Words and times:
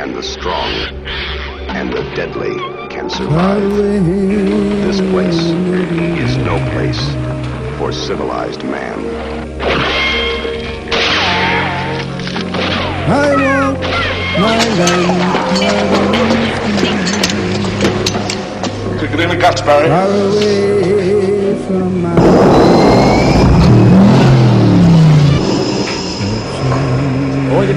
and 0.00 0.14
the 0.14 0.22
strong 0.22 0.72
and 1.76 1.92
the 1.92 2.02
deadly 2.14 2.56
can 2.88 3.10
survive. 3.10 3.60
This 3.60 4.98
place 5.12 5.36
is 5.36 6.38
no 6.38 6.56
place 6.72 6.98
for 7.76 7.92
civilized 7.92 8.64
man. 8.64 8.98
I 13.10 13.36
want 13.44 13.78
my 14.40 14.56
land, 14.78 15.20
Took 19.00 19.10
it 19.10 19.20
in 19.20 19.28
the 19.28 19.36
guts, 19.36 19.60
Barry. 19.60 20.69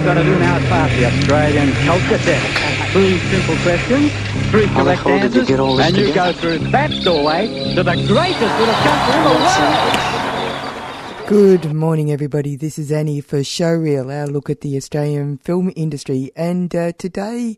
Got 0.03 0.15
to 0.15 0.23
do 0.23 0.37
now 0.37 0.57
is 0.57 0.65
pass 0.65 0.91
the 0.97 1.05
Australian 1.05 1.71
culture 1.85 2.17
test. 2.17 2.91
Three 2.91 3.17
simple 3.19 3.55
questions, 3.63 4.11
three 4.51 4.65
How 4.65 4.83
correct 4.83 5.01
hell 5.01 5.19
did 5.19 5.33
you 5.33 5.39
answers, 5.41 5.47
get 5.47 5.59
all 5.61 5.77
this 5.77 5.87
and 5.87 5.97
you 5.97 6.07
together? 6.07 6.33
go 6.33 6.39
through 6.39 6.57
that 6.71 6.91
doorway 7.03 7.73
to 7.75 7.83
the 7.83 7.93
greatest 7.93 8.59
little 8.59 8.75
country 8.83 9.15
in 9.15 9.23
the 9.23 9.29
world. 9.29 11.27
Good 11.27 11.73
morning, 11.73 12.11
everybody. 12.11 12.57
This 12.57 12.77
is 12.77 12.91
Annie 12.91 13.21
for 13.21 13.39
Showreel, 13.39 14.13
our 14.13 14.27
look 14.27 14.49
at 14.49 14.59
the 14.59 14.75
Australian 14.75 15.37
film 15.37 15.71
industry. 15.73 16.31
And 16.35 16.75
uh, 16.75 16.91
today, 16.97 17.57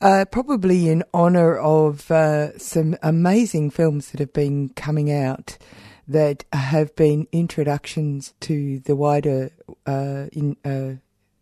uh, 0.00 0.24
probably 0.32 0.88
in 0.88 1.04
honour 1.14 1.56
of 1.56 2.10
uh, 2.10 2.58
some 2.58 2.96
amazing 3.00 3.70
films 3.70 4.10
that 4.10 4.18
have 4.18 4.32
been 4.32 4.70
coming 4.70 5.12
out 5.12 5.56
that 6.08 6.44
have 6.52 6.96
been 6.96 7.28
introductions 7.30 8.34
to 8.40 8.80
the 8.80 8.96
wider 8.96 9.50
uh, 9.86 10.26
in, 10.32 10.56
uh, 10.64 10.94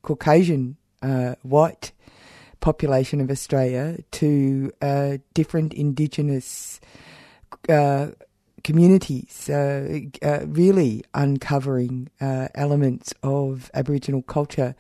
Caucasian 0.05 0.77
uh, 1.03 1.35
white 1.43 1.93
population 2.61 3.21
of 3.21 3.31
Australia 3.31 3.99
to 4.13 4.71
uh, 4.81 5.19
different 5.35 5.75
Indigenous 5.75 6.81
uh, 7.69 8.09
communities, 8.63 9.51
uh, 9.51 10.01
uh, 10.23 10.41
really 10.47 11.05
uncovering 11.15 12.09
uh, 12.21 12.49
elements 12.55 13.13
of 13.23 13.71
Aboriginal 13.75 14.23
culture 14.23 14.75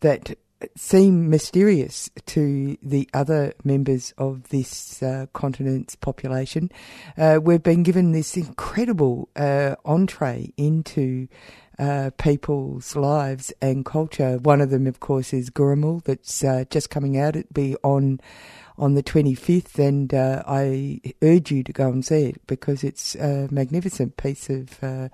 that 0.00 0.36
seem 0.76 1.30
mysterious 1.30 2.10
to 2.26 2.76
the 2.82 3.08
other 3.14 3.54
members 3.64 4.12
of 4.18 4.48
this 4.50 5.02
uh, 5.02 5.26
continent's 5.32 5.96
population. 5.96 6.70
Uh, 7.16 7.40
we've 7.42 7.62
been 7.62 7.82
given 7.82 8.12
this 8.12 8.36
incredible 8.36 9.28
uh, 9.36 9.74
entree 9.84 10.52
into 10.56 11.28
uh, 11.80 12.10
people's 12.18 12.94
lives 12.94 13.52
and 13.62 13.86
culture. 13.86 14.36
One 14.36 14.60
of 14.60 14.70
them, 14.70 14.86
of 14.86 15.00
course, 15.00 15.32
is 15.32 15.48
Gurrumul, 15.48 16.04
that's 16.04 16.44
uh, 16.44 16.64
just 16.68 16.90
coming 16.90 17.18
out. 17.18 17.36
It'll 17.36 17.52
be 17.52 17.74
on 17.82 18.20
on 18.76 18.94
the 18.94 19.02
25th, 19.02 19.78
and 19.78 20.12
uh, 20.14 20.42
I 20.46 21.00
urge 21.22 21.50
you 21.50 21.62
to 21.64 21.72
go 21.72 21.88
and 21.88 22.04
see 22.04 22.26
it 22.26 22.46
because 22.46 22.82
it's 22.82 23.14
a 23.14 23.46
magnificent 23.50 24.16
piece 24.16 24.48
of, 24.48 24.82
uh, 24.82 25.10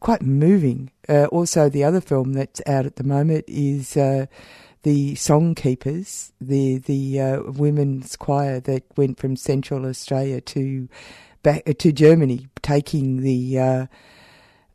quite 0.00 0.22
moving. 0.22 0.90
Uh, 1.06 1.26
also, 1.26 1.68
the 1.68 1.84
other 1.84 2.00
film 2.00 2.32
that's 2.32 2.62
out 2.66 2.86
at 2.86 2.96
the 2.96 3.04
moment 3.04 3.44
is 3.46 3.94
uh, 3.94 4.24
the 4.84 5.14
Song 5.16 5.54
Keepers, 5.54 6.32
the 6.40 6.78
the 6.78 7.20
uh, 7.20 7.42
women's 7.42 8.16
choir 8.16 8.60
that 8.60 8.84
went 8.96 9.18
from 9.18 9.36
Central 9.36 9.84
Australia 9.84 10.40
to 10.40 10.88
back 11.42 11.64
to 11.64 11.92
Germany, 11.92 12.48
taking 12.62 13.20
the 13.22 13.88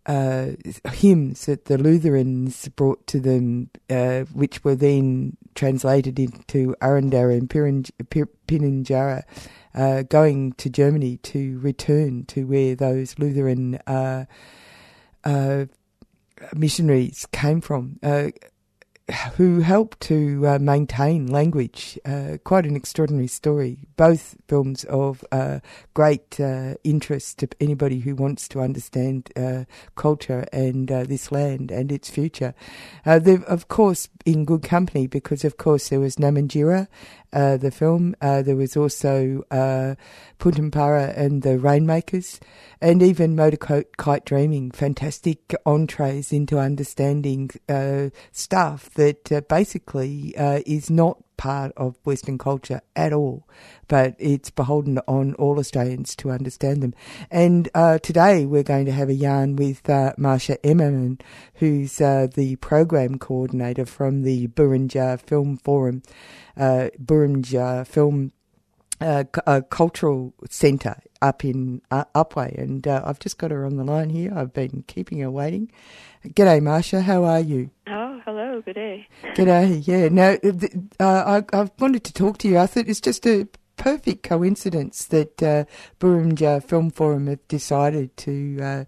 uh, 0.06 0.52
uh, 0.86 0.92
hymns 0.92 1.46
that 1.46 1.66
the 1.66 1.78
Lutherans 1.78 2.68
brought 2.70 3.06
to 3.08 3.20
them, 3.20 3.70
uh, 3.90 4.22
which 4.34 4.64
were 4.64 4.76
then 4.76 5.38
translated 5.56 6.20
into 6.20 6.76
Arrarnta 6.82 7.36
and 7.36 7.50
Pirin- 7.50 7.90
Pininjara, 8.48 9.24
uh, 9.74 10.04
going 10.04 10.54
to 10.54 10.70
Germany 10.70 11.18
to 11.18 11.60
return 11.60 12.26
to 12.26 12.46
where 12.46 12.76
those 12.76 13.18
Lutheran 13.18 13.76
uh, 13.88 14.26
uh, 15.24 15.66
missionaries 16.54 17.26
came 17.32 17.62
from. 17.62 18.00
Who 19.36 19.60
helped 19.60 20.00
to 20.02 20.48
uh, 20.48 20.58
maintain 20.58 21.28
language. 21.28 22.00
Uh, 22.04 22.38
quite 22.44 22.66
an 22.66 22.76
extraordinary 22.76 23.28
story. 23.28 23.78
Both 23.98 24.36
films 24.48 24.84
of 24.86 25.24
uh, 25.32 25.60
great 25.94 26.40
uh, 26.40 26.74
interest 26.84 27.38
to 27.38 27.50
anybody 27.62 28.00
who 28.00 28.16
wants 28.16 28.48
to 28.48 28.62
understand 28.62 29.32
uh, 29.36 29.66
culture 29.94 30.48
and 30.52 30.92
uh, 30.92 31.04
this 31.04 31.32
land 31.32 31.70
and 31.70 31.92
its 31.92 32.10
future. 32.10 32.56
They're, 33.06 33.44
of 33.44 33.68
course, 33.68 34.10
in 34.26 34.44
good 34.44 34.64
company 34.64 35.06
because, 35.06 35.46
of 35.46 35.58
course, 35.58 35.90
there 35.90 36.00
was 36.00 36.16
Namatjira, 36.16 36.88
uh, 37.36 37.58
the 37.58 37.70
film. 37.70 38.16
Uh, 38.22 38.42
there 38.42 38.56
was 38.56 38.76
also 38.78 39.44
uh, 39.52 39.96
Putuparri 40.40 41.16
and 41.18 41.42
the 41.42 41.60
Rainmakers, 41.60 42.40
and 42.82 43.04
even 43.04 43.36
Motor 43.36 43.84
Kite 43.98 44.26
Dreaming. 44.26 44.72
Fantastic 44.72 45.54
entrees 45.66 46.32
into 46.32 46.58
understanding 46.58 47.52
uh, 47.68 48.10
stuff 48.32 48.90
that 48.92 49.32
uh, 49.32 49.42
basically 49.42 50.34
is 50.66 50.90
not 50.90 51.22
part 51.38 51.72
of 51.78 51.98
Western 52.04 52.38
culture 52.38 52.82
at 52.96 53.14
all, 53.14 53.48
but 53.88 54.16
it's 54.20 54.50
beholden 54.50 55.00
on 55.08 55.34
all 55.36 55.60
Australians 55.60 56.16
to 56.18 56.32
understand 56.32 56.82
them. 56.82 56.94
And 57.30 57.70
uh, 57.74 58.00
today 58.00 58.46
we're 58.46 58.64
going 58.64 58.86
to 58.86 58.92
have 58.92 59.10
a 59.10 59.14
yarn 59.14 59.56
with 59.56 59.90
uh, 59.90 60.14
Marsha 60.18 60.60
Emerman, 60.62 61.22
who's 61.56 62.02
uh, 62.02 62.28
the 62.34 62.56
program 62.58 63.18
coordinator 63.20 63.86
from 63.86 64.24
the 64.24 64.48
Burrinja 64.48 65.20
Film 65.20 65.58
Forum, 65.58 66.04
uh, 66.58 66.90
Film 67.86 68.32
uh, 69.02 69.24
c- 69.24 69.42
uh, 69.46 69.62
Cultural 69.70 70.34
Centre 70.50 71.02
up 71.26 71.44
in 71.44 71.82
uh, 71.92 72.06
Upwey. 72.14 72.58
And 72.58 72.88
uh, 72.88 73.02
I've 73.06 73.20
just 73.20 73.38
got 73.38 73.52
her 73.52 73.66
on 73.66 73.78
the 73.78 73.84
line 73.84 74.10
here. 74.10 74.32
I've 74.36 74.54
been 74.54 74.84
keeping 74.88 75.20
her 75.20 75.32
waiting. 75.32 75.72
G'day, 76.26 76.62
Marsha. 76.62 77.02
How 77.02 77.24
are 77.24 77.40
you? 77.40 77.70
Oh, 77.88 78.22
hello. 78.26 78.62
Good 78.62 78.76
day. 78.76 79.08
G'day. 79.36 79.86
Yeah. 79.86 80.10
No, 80.10 80.38
th- 80.38 80.74
uh, 81.00 81.42
I, 81.54 81.58
I 81.58 81.70
wanted 81.80 82.04
to 82.06 82.14
talk 82.14 82.38
to 82.40 82.48
you. 82.48 82.58
I 82.58 82.68
thought 82.68 82.88
it's 82.88 83.02
just 83.02 83.26
a 83.26 83.48
perfect 83.78 84.24
coincidence 84.24 85.06
that 85.06 85.44
uh, 85.44 85.66
Film 86.00 86.92
Forum 86.92 87.28
have 87.28 87.48
decided 87.48 88.16
to 88.18 88.60
uh, 88.62 88.86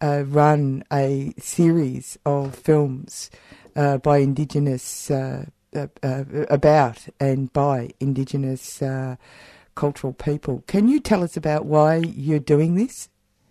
uh, 0.00 0.24
run 0.26 0.84
a 0.92 1.32
series 1.38 2.18
of 2.24 2.54
films 2.54 3.30
uh, 3.76 3.98
by 3.98 4.18
Indigenous, 4.18 5.10
uh, 5.10 5.46
uh, 5.74 5.86
uh, 6.02 6.24
about 6.50 7.06
and 7.20 7.52
by 7.52 7.90
Indigenous 8.00 8.82
uh, 8.82 9.16
cultural 9.74 10.12
people. 10.12 10.62
Can 10.66 10.88
you 10.88 11.00
tell 11.00 11.22
us 11.22 11.36
about 11.36 11.66
why 11.66 11.96
you're 11.96 12.38
doing 12.38 12.74
this? 12.74 13.08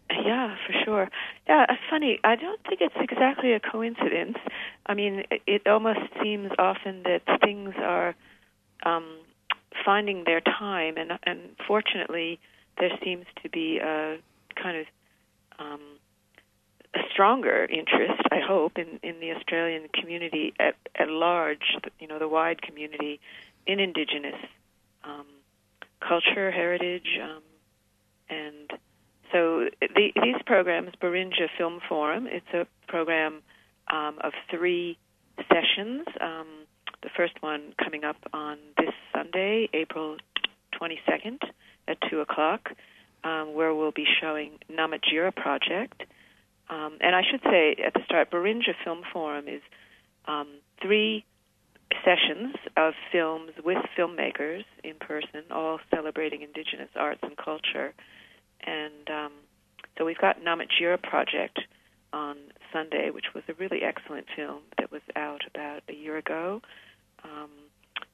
Yeah, 0.10 0.56
for 0.66 0.74
sure. 0.86 1.10
Yeah, 1.48 1.66
it's 1.70 1.82
funny. 1.90 2.20
I 2.24 2.36
don't 2.36 2.62
think 2.68 2.82
it's 2.82 2.96
exactly 3.00 3.54
a 3.54 3.60
coincidence. 3.60 4.38
I 4.86 4.94
mean, 4.94 5.24
it, 5.48 5.68
almost 5.68 6.00
seems 6.22 6.52
often 6.58 7.04
that 7.04 7.22
things 7.44 7.74
are 7.78 8.16
um, 8.86 9.06
finding 9.86 10.24
their 10.26 10.42
time, 10.42 10.98
and 10.98 11.14
and 11.24 11.40
fortunately, 11.68 12.40
there 12.78 12.92
seems 13.04 13.26
to 13.42 13.50
be 13.50 13.80
a 13.80 14.18
kind 14.56 14.78
of 14.78 14.86
um, 15.60 15.82
a 16.96 17.00
stronger 17.12 17.66
interest, 17.66 18.22
I 18.32 18.40
hope, 18.40 18.78
in, 18.78 19.00
in 19.02 19.20
the 19.20 19.32
Australian 19.32 19.88
community 20.00 20.54
at, 20.60 20.76
at 20.96 21.10
large, 21.10 21.78
you 22.00 22.08
know, 22.08 22.20
the 22.20 22.28
wide 22.28 22.62
community 22.62 23.20
in 23.66 23.80
Indigenous 23.80 24.36
um, 25.04 25.26
culture, 26.08 26.52
heritage, 26.52 27.08
um, 27.22 27.44
and 28.30 28.80
so 29.32 29.66
the, 29.82 30.12
these 30.16 30.42
programs, 30.46 30.92
Burrinja 31.02 31.48
Film 31.58 31.80
Forum, 31.90 32.28
it's 32.30 32.46
a 32.54 32.68
program 32.88 33.42
um, 33.92 34.20
of 34.22 34.34
three 34.50 34.98
sessions. 35.50 36.06
Um, 36.22 36.48
the 37.02 37.10
first 37.18 37.34
one 37.42 37.74
coming 37.84 38.04
up 38.04 38.18
on 38.32 38.58
this 38.78 38.94
Sunday, 39.14 39.68
April 39.74 40.18
22nd 40.80 41.40
at 41.88 41.98
2 42.10 42.20
o'clock, 42.22 42.70
um, 43.24 43.54
where 43.54 43.74
we'll 43.74 43.92
be 43.92 44.06
showing 44.22 44.60
Namatjira 44.72 45.36
Project. 45.36 46.04
Um, 46.70 46.98
and 47.02 47.16
I 47.16 47.22
should 47.30 47.42
say 47.44 47.76
at 47.86 47.94
the 47.94 48.02
start, 48.06 48.32
Burrinja 48.32 48.74
Film 48.84 49.02
Forum 49.12 49.48
is 49.48 49.62
um, 50.28 50.48
three 50.82 51.26
sessions 52.04 52.56
of 52.78 52.94
films 53.12 53.52
with 53.64 53.78
filmmakers 53.98 54.64
in 54.84 54.96
person, 55.00 55.44
all 55.52 55.80
celebrating 55.94 56.42
Indigenous 56.42 56.90
arts 56.96 57.20
and 57.24 57.36
culture. 57.38 57.94
And 58.66 59.10
um, 59.10 59.32
so 59.98 60.06
we've 60.06 60.18
got 60.18 60.38
Namatjira 60.42 61.02
Project 61.02 61.60
on 62.12 62.38
Sunday, 62.72 63.10
which 63.10 63.34
was 63.34 63.44
a 63.50 63.54
really 63.54 63.82
excellent 63.84 64.28
film 64.36 64.62
that 64.78 64.92
was 64.92 65.02
out 65.16 65.42
about 65.48 65.82
a 65.90 65.94
year 65.94 66.18
ago. 66.18 66.62
Um, 67.24 67.50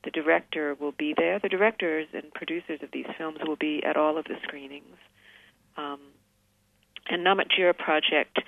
the 0.03 0.11
director 0.11 0.75
will 0.79 0.93
be 0.93 1.13
there. 1.15 1.39
The 1.39 1.49
directors 1.49 2.07
and 2.13 2.33
producers 2.33 2.79
of 2.81 2.89
these 2.91 3.05
films 3.17 3.39
will 3.45 3.57
be 3.57 3.83
at 3.83 3.97
all 3.97 4.17
of 4.17 4.25
the 4.25 4.35
screenings. 4.43 4.97
Um, 5.77 5.99
and 7.09 7.25
Namatjira 7.25 7.77
Project 7.77 8.39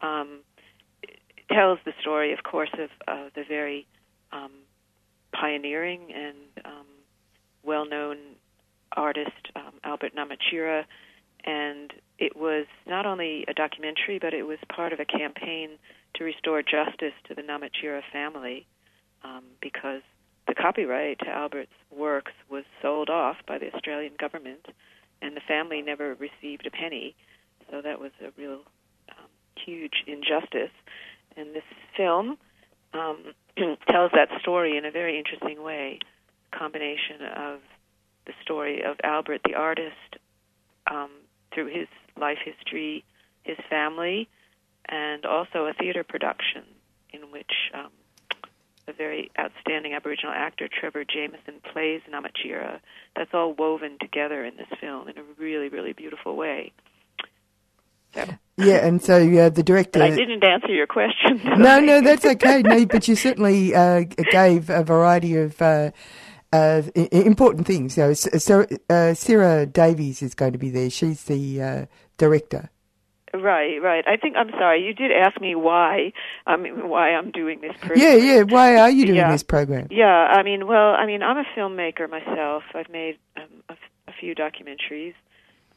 um, 0.00 0.40
tells 1.50 1.78
the 1.84 1.92
story, 2.00 2.32
of 2.32 2.42
course, 2.42 2.70
of 2.74 2.90
uh, 3.06 3.28
the 3.34 3.44
very 3.48 3.86
um, 4.32 4.52
pioneering 5.38 6.12
and 6.14 6.36
um, 6.64 6.86
well-known 7.62 8.16
artist 8.96 9.30
um, 9.56 9.74
Albert 9.82 10.12
Namatjira, 10.14 10.84
and 11.44 11.92
it 12.18 12.36
was 12.36 12.66
not 12.86 13.06
only 13.06 13.44
a 13.48 13.54
documentary, 13.54 14.18
but 14.20 14.32
it 14.32 14.44
was 14.44 14.58
part 14.74 14.92
of 14.92 15.00
a 15.00 15.04
campaign 15.04 15.70
to 16.14 16.24
restore 16.24 16.62
justice 16.62 17.12
to 17.26 17.34
the 17.34 17.42
Namatjira 17.42 18.02
family, 18.12 18.66
um, 19.24 19.44
because 19.60 20.02
the 20.46 20.54
copyright 20.54 21.18
to 21.20 21.28
Albert's 21.28 21.72
works 21.90 22.32
was 22.48 22.64
sold 22.80 23.10
off 23.10 23.36
by 23.48 23.58
the 23.58 23.74
Australian 23.74 24.12
government, 24.18 24.66
and 25.22 25.36
the 25.36 25.40
family 25.40 25.82
never 25.82 26.14
received 26.14 26.66
a 26.66 26.70
penny. 26.70 27.16
So 27.70 27.80
that 27.82 27.98
was 27.98 28.12
a 28.22 28.30
real 28.40 28.60
um, 29.08 29.30
huge 29.56 30.04
injustice. 30.06 30.74
And 31.36 31.54
this 31.54 31.64
film 31.96 32.36
um, 32.94 33.18
tells 33.90 34.12
that 34.12 34.28
story 34.40 34.76
in 34.76 34.84
a 34.84 34.90
very 34.90 35.18
interesting 35.18 35.62
way. 35.62 35.98
Combination 36.52 37.20
of 37.36 37.60
the 38.26 38.32
story 38.42 38.82
of 38.82 38.96
Albert 39.02 39.42
the 39.44 39.54
artist 39.54 40.16
um, 40.90 41.10
through 41.52 41.66
his 41.66 41.88
life 42.18 42.38
history, 42.44 43.04
his 43.42 43.56
family, 43.68 44.28
and 44.88 45.24
also 45.24 45.66
a 45.66 45.72
theater 45.74 46.04
production 46.04 46.62
in 47.12 47.30
which 47.30 47.52
um, 47.74 47.90
a 48.86 48.92
very 48.92 49.30
outstanding 49.38 49.94
Aboriginal 49.94 50.32
actor, 50.34 50.68
Trevor 50.68 51.04
Jamieson, 51.04 51.60
plays 51.72 52.02
Namatjira. 52.10 52.80
That's 53.16 53.32
all 53.32 53.52
woven 53.54 53.98
together 54.00 54.44
in 54.44 54.56
this 54.56 54.68
film 54.80 55.08
in 55.08 55.18
a 55.18 55.22
really, 55.38 55.68
really 55.68 55.92
beautiful 55.92 56.36
way. 56.36 56.72
So. 58.14 58.26
Yeah, 58.56 58.86
and 58.86 59.02
so 59.02 59.16
uh, 59.16 59.48
the 59.48 59.62
director. 59.62 59.98
But 59.98 60.12
I 60.12 60.14
didn't 60.14 60.44
answer 60.44 60.72
your 60.72 60.86
question. 60.86 61.40
No, 61.58 61.80
no, 61.80 62.00
that's 62.00 62.24
okay. 62.24 62.62
No, 62.62 62.86
but 62.86 63.08
you 63.08 63.16
certainly 63.16 63.74
uh, 63.74 64.04
gave 64.30 64.70
a 64.70 64.84
variety 64.84 65.36
of 65.36 65.60
uh, 65.60 65.90
important 66.52 67.66
things. 67.66 67.96
Know, 67.96 68.12
so, 68.12 68.66
uh, 68.88 69.14
Sarah 69.14 69.66
Davies 69.66 70.22
is 70.22 70.34
going 70.34 70.52
to 70.52 70.58
be 70.58 70.70
there. 70.70 70.90
She's 70.90 71.24
the 71.24 71.62
uh, 71.62 71.86
director. 72.16 72.70
Right, 73.34 73.82
right. 73.82 74.04
I 74.06 74.16
think 74.16 74.36
I'm 74.36 74.50
sorry. 74.50 74.86
You 74.86 74.94
did 74.94 75.10
ask 75.10 75.40
me 75.40 75.56
why, 75.56 76.12
um, 76.46 76.64
why 76.88 77.10
I'm 77.14 77.32
doing 77.32 77.60
this. 77.60 77.72
Program. 77.80 77.98
Yeah, 77.98 78.14
yeah. 78.14 78.42
Why 78.42 78.76
are 78.76 78.90
you 78.90 79.06
doing 79.06 79.18
yeah. 79.18 79.32
this 79.32 79.42
program? 79.42 79.88
Yeah, 79.90 80.06
I 80.06 80.44
mean, 80.44 80.68
well, 80.68 80.94
I 80.94 81.04
mean, 81.06 81.22
I'm 81.22 81.38
a 81.38 81.44
filmmaker 81.56 82.08
myself. 82.08 82.62
I've 82.74 82.88
made 82.90 83.18
um, 83.36 83.44
a, 83.68 83.74
a 84.06 84.12
few 84.20 84.36
documentaries, 84.36 85.14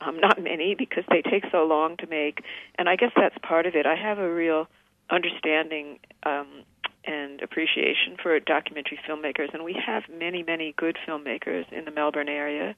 um, 0.01 0.19
not 0.19 0.41
many 0.41 0.75
because 0.75 1.03
they 1.09 1.21
take 1.21 1.43
so 1.51 1.65
long 1.65 1.97
to 1.97 2.07
make, 2.07 2.41
and 2.77 2.87
I 2.87 2.95
guess 2.95 3.11
that's 3.15 3.37
part 3.41 3.65
of 3.65 3.75
it. 3.75 3.85
I 3.85 3.95
have 3.95 4.19
a 4.19 4.31
real 4.31 4.67
understanding 5.09 5.99
um, 6.23 6.63
and 7.05 7.41
appreciation 7.41 8.17
for 8.21 8.39
documentary 8.39 8.99
filmmakers, 9.07 9.53
and 9.53 9.63
we 9.63 9.75
have 9.85 10.03
many, 10.11 10.43
many 10.43 10.73
good 10.77 10.97
filmmakers 11.07 11.71
in 11.71 11.85
the 11.85 11.91
Melbourne 11.91 12.29
area 12.29 12.75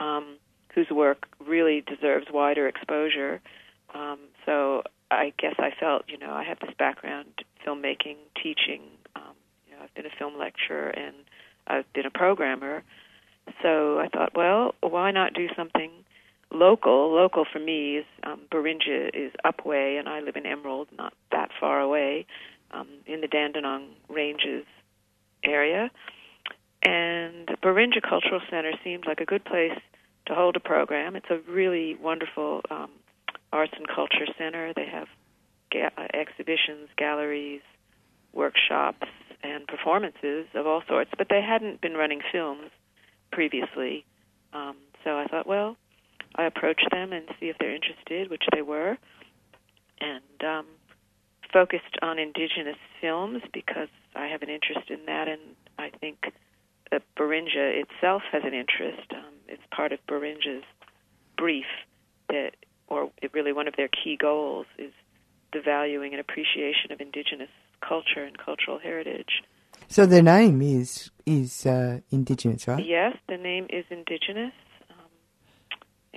um, 0.00 0.36
whose 0.74 0.88
work 0.90 1.26
really 1.44 1.82
deserves 1.82 2.26
wider 2.32 2.66
exposure. 2.68 3.40
Um, 3.94 4.18
so 4.46 4.82
I 5.10 5.32
guess 5.38 5.54
I 5.58 5.70
felt, 5.78 6.04
you 6.08 6.18
know, 6.18 6.32
I 6.32 6.44
have 6.44 6.58
this 6.60 6.74
background 6.78 7.28
filmmaking, 7.66 8.16
teaching. 8.42 8.82
Um, 9.16 9.34
you 9.68 9.76
know, 9.76 9.82
I've 9.82 9.94
been 9.94 10.06
a 10.06 10.16
film 10.18 10.38
lecturer 10.38 10.88
and 10.88 11.14
I've 11.66 11.90
been 11.92 12.06
a 12.06 12.10
programmer. 12.10 12.82
So 13.62 13.98
I 13.98 14.08
thought, 14.08 14.32
well, 14.34 14.74
why 14.80 15.10
not 15.10 15.34
do 15.34 15.48
something 15.56 15.90
local? 16.52 17.14
Local 17.14 17.44
for 17.50 17.58
me 17.58 17.98
is 17.98 18.06
um, 18.22 18.40
Burrinja 18.50 19.10
is 19.14 19.32
Upwey, 19.44 19.98
and 19.98 20.08
I 20.08 20.20
live 20.20 20.36
in 20.36 20.46
Emerald, 20.46 20.88
not 20.96 21.12
that 21.32 21.50
far 21.58 21.80
away, 21.80 22.26
um, 22.70 22.88
in 23.06 23.20
the 23.20 23.28
Dandenong 23.28 23.88
Ranges 24.08 24.64
area. 25.44 25.90
And 26.82 27.48
Burrinja 27.62 28.02
Cultural 28.02 28.40
Center 28.50 28.72
seemed 28.84 29.04
like 29.06 29.20
a 29.20 29.24
good 29.24 29.44
place 29.44 29.78
to 30.26 30.34
hold 30.34 30.56
a 30.56 30.60
program. 30.60 31.16
It's 31.16 31.30
a 31.30 31.38
really 31.50 31.96
wonderful 31.96 32.62
um, 32.70 32.90
arts 33.52 33.72
and 33.76 33.86
culture 33.88 34.26
center. 34.38 34.72
They 34.74 34.86
have 34.86 35.08
ga- 35.72 35.90
uh, 35.96 36.06
exhibitions, 36.14 36.88
galleries, 36.96 37.62
workshops, 38.32 39.08
and 39.42 39.66
performances 39.66 40.46
of 40.54 40.66
all 40.66 40.82
sorts. 40.88 41.10
But 41.16 41.28
they 41.30 41.40
hadn't 41.42 41.80
been 41.80 41.94
running 41.94 42.20
films 42.30 42.70
previously, 43.32 44.04
um, 44.52 44.76
so 45.04 45.18
I 45.18 45.26
thought, 45.26 45.46
well, 45.46 45.76
I 46.34 46.44
approach 46.44 46.80
them 46.90 47.12
and 47.12 47.26
see 47.40 47.46
if 47.46 47.56
they're 47.58 47.74
interested, 47.74 48.30
which 48.30 48.44
they 48.52 48.62
were, 48.62 48.96
and 50.00 50.44
um, 50.44 50.66
focused 51.52 51.98
on 52.02 52.18
indigenous 52.18 52.76
films 53.00 53.42
because 53.52 53.88
I 54.14 54.26
have 54.26 54.42
an 54.42 54.48
interest 54.48 54.90
in 54.90 55.06
that, 55.06 55.28
and 55.28 55.40
I 55.78 55.90
think 56.00 56.32
that 56.90 57.02
Burrinja 57.16 57.82
itself 57.82 58.22
has 58.32 58.42
an 58.44 58.54
interest. 58.54 59.12
Um, 59.12 59.34
it's 59.48 59.62
part 59.74 59.92
of 59.92 59.98
Burrinja's 60.08 60.64
brief 61.36 61.66
that 62.28 62.52
or 62.88 63.10
really 63.32 63.52
one 63.52 63.68
of 63.68 63.74
their 63.76 63.88
key 63.88 64.16
goals 64.16 64.66
is 64.78 64.92
the 65.52 65.60
valuing 65.60 66.12
and 66.12 66.20
appreciation 66.20 66.90
of 66.92 67.00
indigenous 67.00 67.48
culture 67.86 68.24
and 68.24 68.36
cultural 68.38 68.78
heritage. 68.78 69.42
So 69.88 70.06
the 70.06 70.22
name 70.22 70.60
is 70.62 71.10
is 71.24 71.66
uh, 71.66 72.00
indigenous, 72.10 72.66
right? 72.66 72.84
Yes, 72.84 73.16
the 73.28 73.36
name 73.36 73.66
is 73.70 73.84
indigenous. 73.90 74.52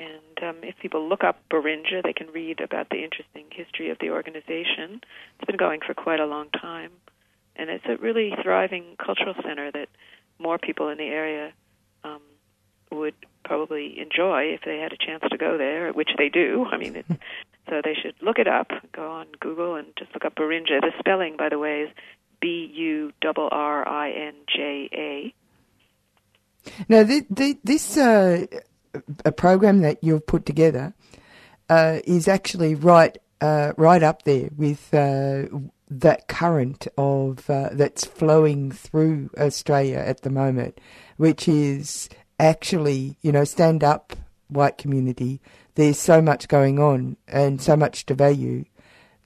And 0.01 0.49
um, 0.49 0.63
if 0.63 0.75
people 0.81 1.07
look 1.07 1.23
up 1.23 1.43
Burrinja, 1.51 2.01
they 2.03 2.13
can 2.13 2.27
read 2.31 2.59
about 2.59 2.89
the 2.89 3.03
interesting 3.03 3.45
history 3.51 3.91
of 3.91 3.99
the 3.99 4.09
organization. 4.09 5.01
It's 5.37 5.45
been 5.45 5.57
going 5.57 5.81
for 5.85 5.93
quite 5.93 6.19
a 6.19 6.25
long 6.25 6.49
time, 6.49 6.91
and 7.55 7.69
it's 7.69 7.85
a 7.87 7.97
really 7.97 8.33
thriving 8.41 8.95
cultural 8.97 9.35
center 9.43 9.71
that 9.71 9.89
more 10.39 10.57
people 10.57 10.89
in 10.89 10.97
the 10.97 11.05
area 11.05 11.53
um, 12.03 12.21
would 12.91 13.13
probably 13.45 13.99
enjoy 13.99 14.45
if 14.55 14.61
they 14.65 14.79
had 14.79 14.91
a 14.91 14.97
chance 14.97 15.23
to 15.29 15.37
go 15.37 15.57
there, 15.57 15.91
which 15.91 16.09
they 16.17 16.29
do. 16.29 16.65
I 16.71 16.77
mean, 16.77 17.03
so 17.69 17.81
they 17.83 17.93
should 17.93 18.15
look 18.21 18.39
it 18.39 18.47
up. 18.47 18.71
Go 18.93 19.11
on 19.11 19.27
Google 19.39 19.75
and 19.75 19.87
just 19.99 20.11
look 20.15 20.25
up 20.25 20.33
Burrinja. 20.33 20.81
The 20.81 20.93
spelling, 20.97 21.37
by 21.37 21.49
the 21.49 21.59
way, 21.59 21.81
is 21.81 21.89
B 22.41 22.71
U 22.73 23.13
R 23.23 23.49
R 23.51 23.87
I 23.87 24.09
N 24.09 24.33
J 24.47 24.89
A. 24.93 25.33
Now, 26.89 27.03
the, 27.03 27.25
the, 27.29 27.57
this 27.63 27.97
uh, 27.97 28.45
a 29.25 29.31
program 29.31 29.81
that 29.81 30.03
you've 30.03 30.25
put 30.25 30.45
together 30.45 30.93
uh, 31.69 31.99
is 32.05 32.27
actually 32.27 32.75
right 32.75 33.17
uh, 33.39 33.73
right 33.77 34.03
up 34.03 34.23
there 34.23 34.49
with 34.55 34.93
uh, 34.93 35.43
that 35.89 36.27
current 36.27 36.87
of 36.97 37.49
uh, 37.49 37.69
that's 37.73 38.05
flowing 38.05 38.71
through 38.71 39.29
Australia 39.37 39.97
at 39.97 40.21
the 40.21 40.29
moment, 40.29 40.79
which 41.17 41.47
is 41.47 42.07
actually, 42.39 43.17
you 43.21 43.31
know, 43.31 43.43
stand 43.43 43.83
up 43.83 44.15
white 44.47 44.77
community, 44.77 45.41
there's 45.75 45.97
so 45.97 46.21
much 46.21 46.47
going 46.47 46.79
on 46.79 47.17
and 47.27 47.61
so 47.61 47.75
much 47.75 48.05
to 48.05 48.13
value 48.13 48.65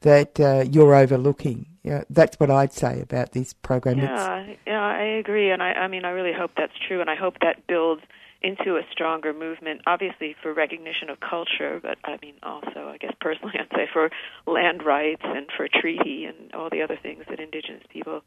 that 0.01 0.39
uh, 0.39 0.63
you're 0.69 0.95
overlooking. 0.95 1.65
Yeah, 1.83 2.03
that's 2.09 2.39
what 2.39 2.49
I'd 2.49 2.73
say 2.73 3.01
about 3.01 3.33
this 3.33 3.53
program. 3.53 3.99
Yeah, 3.99 4.37
it's, 4.39 4.59
yeah, 4.65 4.81
I 4.81 5.03
agree, 5.03 5.51
and 5.51 5.61
I, 5.61 5.73
I 5.73 5.87
mean, 5.87 6.03
I 6.03 6.09
really 6.09 6.33
hope 6.33 6.51
that's 6.57 6.73
true, 6.87 7.01
and 7.01 7.09
I 7.09 7.15
hope 7.15 7.35
that 7.41 7.67
builds 7.67 8.01
into 8.41 8.75
a 8.75 8.81
stronger 8.91 9.33
movement. 9.33 9.81
Obviously, 9.87 10.35
for 10.41 10.53
recognition 10.53 11.09
of 11.09 11.19
culture, 11.19 11.79
but 11.81 11.97
I 12.03 12.17
mean, 12.21 12.35
also, 12.43 12.89
I 12.89 12.97
guess 12.99 13.13
personally, 13.19 13.53
I'd 13.59 13.75
say 13.75 13.87
for 13.91 14.09
land 14.45 14.83
rights 14.83 15.23
and 15.23 15.47
for 15.55 15.67
treaty 15.67 16.25
and 16.25 16.53
all 16.53 16.69
the 16.69 16.81
other 16.81 16.97
things 17.01 17.23
that 17.29 17.39
Indigenous 17.39 17.83
people 17.89 18.21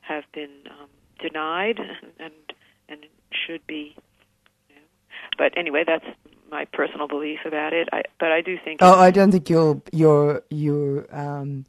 have 0.00 0.24
been 0.32 0.50
um, 0.70 0.88
denied 1.20 1.78
and 2.18 2.32
and 2.88 3.04
should 3.46 3.66
be 3.66 3.94
but 5.38 5.56
anyway, 5.56 5.84
that's 5.86 6.04
my 6.50 6.64
personal 6.66 7.08
belief 7.08 7.40
about 7.46 7.72
it. 7.72 7.88
I, 7.92 8.02
but 8.18 8.32
I 8.32 8.42
do 8.42 8.58
think. 8.62 8.80
Oh, 8.82 8.98
I 8.98 9.10
don't 9.10 9.30
think 9.30 9.48
you're 9.48 9.80
you're 9.92 10.42
you're 10.50 11.06
um, 11.16 11.64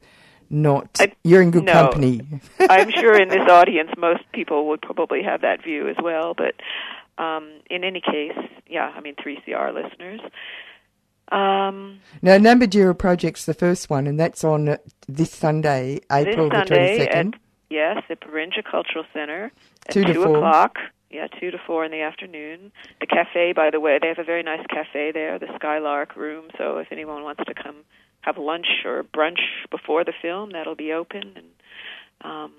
not. 0.50 0.90
I, 1.00 1.14
you're 1.24 1.42
in 1.42 1.52
good 1.52 1.66
no, 1.66 1.74
company. 1.74 2.22
I'm 2.60 2.92
sure 2.92 3.20
in 3.22 3.30
this 3.30 3.48
audience, 3.48 3.92
most 3.98 4.24
people 4.34 4.68
would 4.70 4.82
probably 4.82 5.22
have 5.24 5.42
that 5.42 5.64
view 5.64 5.88
as 5.88 5.98
well. 6.02 6.34
But 6.34 6.56
um, 7.20 7.50
in 7.70 7.84
any 7.84 8.02
case, 8.02 8.38
yeah, 8.68 8.92
I 8.96 9.02
mean, 9.02 9.16
3CR 9.16 9.74
listeners. 9.74 10.22
Um, 11.32 12.00
now, 12.22 12.38
Namatjira 12.38 12.98
Project's 12.98 13.46
the 13.46 13.54
first 13.54 13.90
one, 13.90 14.08
and 14.08 14.20
that's 14.20 14.44
on 14.44 14.78
this 15.08 15.32
Sunday, 15.32 16.00
April 16.12 16.50
this 16.50 16.68
Sunday 16.68 16.98
the 17.00 17.06
22nd. 17.06 17.34
yes, 17.70 17.98
at 18.10 18.20
Burrinja 18.22 18.64
Cultural 18.70 19.06
Center 19.14 19.52
at 19.86 19.94
Two 19.94 20.04
to 20.06 20.14
four. 20.16 20.38
o'clock. 20.38 20.78
Yeah, 21.12 21.28
two 21.40 21.50
to 21.52 21.58
four 21.66 21.86
in 21.86 21.92
the 21.92 22.02
afternoon. 22.02 22.72
The 23.00 23.08
cafe, 23.08 23.52
by 23.54 23.70
the 23.72 23.80
way, 23.80 23.98
they 24.00 24.08
have 24.10 24.20
a 24.20 24.24
very 24.24 24.44
nice 24.44 24.66
cafe 24.70 25.12
there, 25.12 25.40
the 25.40 25.48
Skylark 25.56 26.16
Room. 26.16 26.46
So 26.58 26.78
if 26.78 26.88
anyone 26.92 27.24
wants 27.24 27.44
to 27.46 27.54
come 27.54 27.78
have 28.22 28.38
lunch 28.38 28.68
or 28.86 29.04
brunch 29.04 29.40
before 29.72 30.04
the 30.04 30.14
film, 30.22 30.52
that'll 30.52 30.76
be 30.76 30.92
open. 30.94 31.34
And 31.36 31.48
um, 32.22 32.52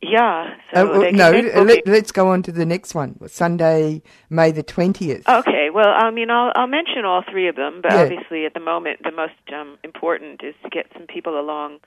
yeah, 0.00 0.54
so 0.72 0.92
Uh, 0.92 0.98
they 1.00 1.06
can 1.12 1.16
no, 1.16 1.62
let, 1.62 1.88
us 1.88 2.12
go 2.12 2.28
on 2.28 2.42
to 2.44 2.52
the 2.52 2.64
next 2.64 2.94
one. 2.94 3.18
Sunday, 3.28 4.02
May 4.30 4.52
the 4.52 4.62
20th. 4.62 5.28
Okay, 5.28 5.70
well, 5.70 5.88
I 5.88 6.10
mean, 6.10 6.30
I'll 6.30 6.52
I'll 6.54 6.66
mention 6.68 7.04
all 7.04 7.22
three 7.28 7.48
of 7.48 7.56
them, 7.56 7.80
but 7.82 7.92
Yeah. 7.92 8.02
obviously 8.02 8.46
at 8.46 8.54
the 8.54 8.60
moment 8.60 9.02
the 9.02 9.10
most 9.10 9.34
um, 9.52 9.76
important 9.82 10.42
is 10.44 10.54
to 10.62 10.70
get 10.70 10.86
some 10.92 11.06
people 11.06 11.38
along 11.38 11.80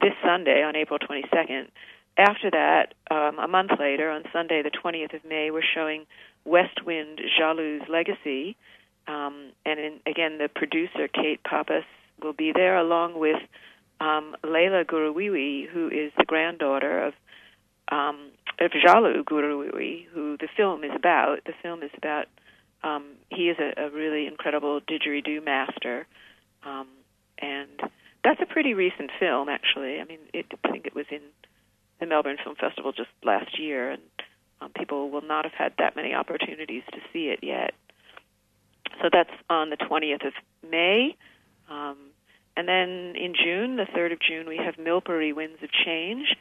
this 0.00 0.12
Sunday 0.22 0.62
on 0.62 0.76
April 0.76 0.98
22nd. 0.98 1.68
After 2.18 2.50
that, 2.50 2.94
um, 3.10 3.38
a 3.38 3.48
month 3.48 3.72
later, 3.80 4.10
on 4.10 4.24
Sunday 4.32 4.62
the 4.62 4.70
20th 4.70 5.14
of 5.14 5.24
May, 5.24 5.50
we're 5.50 5.62
showing 5.74 6.06
West 6.44 6.84
Wind 6.84 7.18
Djalu's 7.40 7.88
Legacy, 7.88 8.56
um, 9.08 9.50
and 9.64 9.80
in, 9.80 10.00
again 10.06 10.38
the 10.38 10.48
producer 10.54 11.08
Kate 11.08 11.42
Pappas 11.44 11.84
will 12.22 12.34
be 12.34 12.52
there 12.52 12.76
along 12.76 13.18
with 13.18 13.40
um, 14.00 14.36
Leila 14.44 14.84
Gurruwiwi, 14.84 15.66
who 15.68 15.88
is 15.88 16.12
the 16.18 16.24
granddaughter 16.26 17.02
of 17.06 17.14
um, 17.88 18.30
of 18.60 18.70
Djalu 18.70 19.24
Gurruwiwi, 19.24 20.06
who 20.12 20.36
the 20.36 20.48
film 20.56 20.84
is 20.84 20.92
about. 20.94 21.44
The 21.44 21.54
film 21.62 21.82
is 21.82 21.90
about 21.96 22.26
um, 22.82 23.04
he 23.30 23.48
is 23.48 23.56
a, 23.58 23.86
a 23.86 23.90
really 23.90 24.26
incredible 24.26 24.80
didgeridoo 24.80 25.44
master, 25.44 26.06
um, 26.64 26.88
and 27.38 27.90
that's 28.22 28.40
a 28.40 28.46
pretty 28.46 28.74
recent 28.74 29.10
film, 29.18 29.48
actually. 29.48 30.00
I 30.00 30.04
mean, 30.04 30.20
it, 30.32 30.46
I 30.64 30.70
think 30.70 30.86
it 30.86 30.94
was 30.94 31.06
in 31.10 31.20
the 32.00 32.06
Melbourne 32.06 32.36
Film 32.42 32.56
Festival 32.56 32.92
just 32.92 33.10
last 33.22 33.58
year, 33.58 33.90
and 33.90 34.02
um, 34.60 34.70
people 34.76 35.10
will 35.10 35.22
not 35.22 35.44
have 35.44 35.52
had 35.52 35.72
that 35.78 35.96
many 35.96 36.14
opportunities 36.14 36.82
to 36.92 36.98
see 37.12 37.28
it 37.28 37.40
yet. 37.42 37.72
So 39.02 39.08
that's 39.12 39.30
on 39.50 39.70
the 39.70 39.76
20th 39.76 40.26
of 40.26 40.32
May. 40.68 41.16
Um, 41.70 41.96
and 42.56 42.68
then 42.68 43.14
in 43.16 43.34
June, 43.34 43.76
the 43.76 43.86
3rd 43.96 44.12
of 44.12 44.18
June, 44.20 44.46
we 44.46 44.56
have 44.56 44.76
Milpirri 44.76 45.34
Winds 45.34 45.62
of 45.62 45.70
Change, 45.72 46.36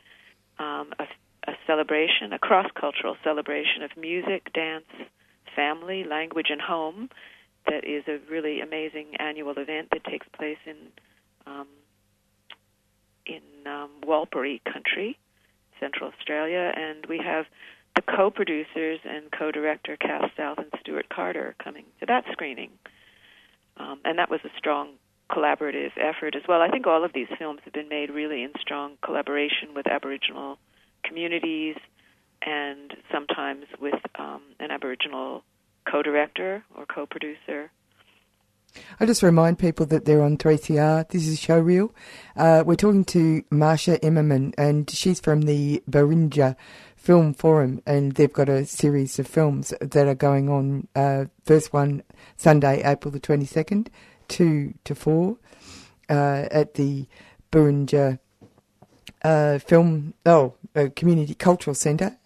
um, 0.60 0.94
a, 1.00 1.06
a 1.48 1.54
celebration, 1.68 2.34
a 2.34 2.40
cross 2.40 2.68
cultural 2.80 3.16
celebration 3.24 3.84
of 3.84 3.92
music, 3.98 4.52
dance, 4.54 4.86
family, 5.56 6.04
language, 6.04 6.48
and 6.50 6.62
home 6.62 7.10
that 7.68 7.86
is 7.86 8.04
a 8.08 8.20
really 8.30 8.62
amazing 8.62 9.16
annual 9.20 9.54
event 9.58 9.90
that 9.92 10.04
takes 10.04 10.28
place 10.38 10.58
in 10.66 10.76
um, 11.46 11.68
in 13.26 13.42
um, 13.66 13.90
Warlpiri 14.06 14.62
country, 14.66 15.18
Central 15.80 16.12
Australia, 16.12 16.74
and 16.76 17.06
we 17.08 17.18
have 17.18 17.46
the 17.96 18.02
co-producers 18.02 19.00
and 19.06 19.32
co-director 19.32 19.96
Cass 19.98 20.30
South 20.36 20.58
and 20.58 20.68
Stuart 20.80 21.08
Carter 21.10 21.56
coming 21.64 21.86
to 22.00 22.06
that 22.08 22.26
screening, 22.32 22.72
um, 23.78 24.00
and 24.04 24.18
that 24.18 24.30
was 24.30 24.42
a 24.44 24.58
strong 24.58 24.94
collaborative 25.30 25.92
effort 25.98 26.36
as 26.36 26.44
well. 26.48 26.62
I 26.62 26.70
think 26.70 26.86
all 26.86 27.04
of 27.04 27.14
these 27.14 27.28
films 27.40 27.62
have 27.64 27.74
been 27.74 27.90
made 27.90 28.10
really 28.10 28.44
in 28.44 28.52
strong 28.60 28.98
collaboration 29.02 29.74
with 29.74 29.88
Aboriginal 29.88 30.58
communities 31.14 31.76
and 32.42 32.92
sometimes 33.12 33.66
with 33.80 34.02
um, 34.18 34.42
an 34.60 34.72
Aboriginal 34.72 35.44
co-director 35.90 36.64
or 36.76 36.88
co-producer. 36.88 37.70
I 39.00 39.06
just 39.06 39.22
remind 39.22 39.60
people 39.60 39.86
that 39.86 40.06
they're 40.06 40.24
on 40.24 40.38
3CR. 40.38 41.08
This 41.10 41.28
is 41.28 41.40
Showreel. 41.40 41.92
Uh, 42.36 42.64
we're 42.66 42.76
talking 42.76 43.06
to 43.06 43.44
Marsha 43.52 44.00
Emerman, 44.00 44.56
and 44.58 44.90
she's 44.90 45.20
from 45.20 45.44
the 45.44 45.84
Burrinja 45.88 46.56
Film 46.96 47.36
Forum, 47.36 47.84
and 47.86 48.14
they've 48.14 48.34
got 48.34 48.50
a 48.50 48.66
series 48.66 49.20
of 49.20 49.28
films 49.28 49.72
that 49.80 50.08
are 50.08 50.16
going 50.16 50.50
on. 50.50 50.88
Uh, 50.96 51.26
first 51.46 51.72
one, 51.74 52.02
Sunday, 52.38 52.82
April 52.84 53.12
the 53.12 53.20
22nd, 53.20 53.90
2 54.30 54.74
to 54.84 54.96
4, 54.96 55.38
uh, 56.10 56.14
at 56.50 56.74
the 56.74 57.06
Burrinja 57.52 58.18
uh, 59.24 59.60
Film, 59.60 60.14
oh, 60.26 60.54
uh, 60.76 60.88
Community 60.96 61.34
Cultural 61.34 61.76
Centre. 61.76 62.18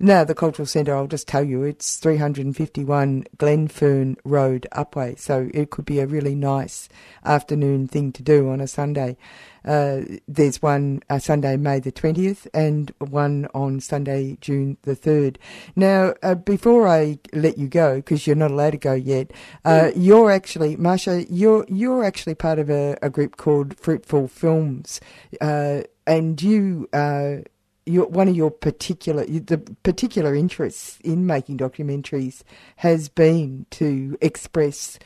No, 0.00 0.24
the 0.24 0.34
Cultural 0.34 0.66
Centre, 0.66 0.94
I'll 0.94 1.06
just 1.06 1.28
tell 1.28 1.44
you, 1.44 1.62
it's 1.62 1.96
351 1.96 3.24
Glenfern 3.38 4.16
Road, 4.24 4.66
Upwey. 4.72 5.18
So 5.18 5.50
it 5.54 5.70
could 5.70 5.84
be 5.84 6.00
a 6.00 6.06
really 6.06 6.34
nice 6.34 6.88
afternoon 7.24 7.86
thing 7.86 8.12
to 8.12 8.22
do 8.22 8.50
on 8.50 8.60
a 8.60 8.66
Sunday. 8.66 9.16
Uh, 9.64 10.02
there's 10.28 10.60
one 10.60 11.00
uh, 11.08 11.18
Sunday, 11.18 11.56
May 11.56 11.80
the 11.80 11.92
20th, 11.92 12.46
and 12.52 12.92
one 12.98 13.46
on 13.54 13.80
Sunday, 13.80 14.36
June 14.40 14.76
the 14.82 14.96
3rd. 14.96 15.36
Now, 15.74 16.14
uh, 16.22 16.34
before 16.34 16.86
I 16.86 17.18
let 17.32 17.56
you 17.56 17.68
go, 17.68 17.96
because 17.96 18.26
you're 18.26 18.36
not 18.36 18.50
allowed 18.50 18.72
to 18.72 18.78
go 18.78 18.92
yet, 18.92 19.30
uh, 19.64 19.90
you're 19.96 20.30
actually, 20.30 20.76
Marsha, 20.76 21.24
you're, 21.30 21.64
you're 21.68 22.04
actually 22.04 22.34
part 22.34 22.58
of 22.58 22.68
a, 22.68 22.98
a 23.00 23.08
group 23.08 23.36
called 23.36 23.78
Fruitful 23.78 24.28
Films, 24.28 25.00
uh, 25.40 25.82
and 26.06 26.40
you, 26.40 26.88
uh, 26.92 27.36
your, 27.86 28.06
one 28.06 28.28
of 28.28 28.36
your 28.36 28.50
particular 28.50 29.24
the 29.24 29.58
particular 29.82 30.34
interests 30.34 30.98
in 31.04 31.26
making 31.26 31.58
documentaries 31.58 32.42
has 32.76 33.08
been 33.08 33.66
to 33.70 34.16
express 34.20 34.98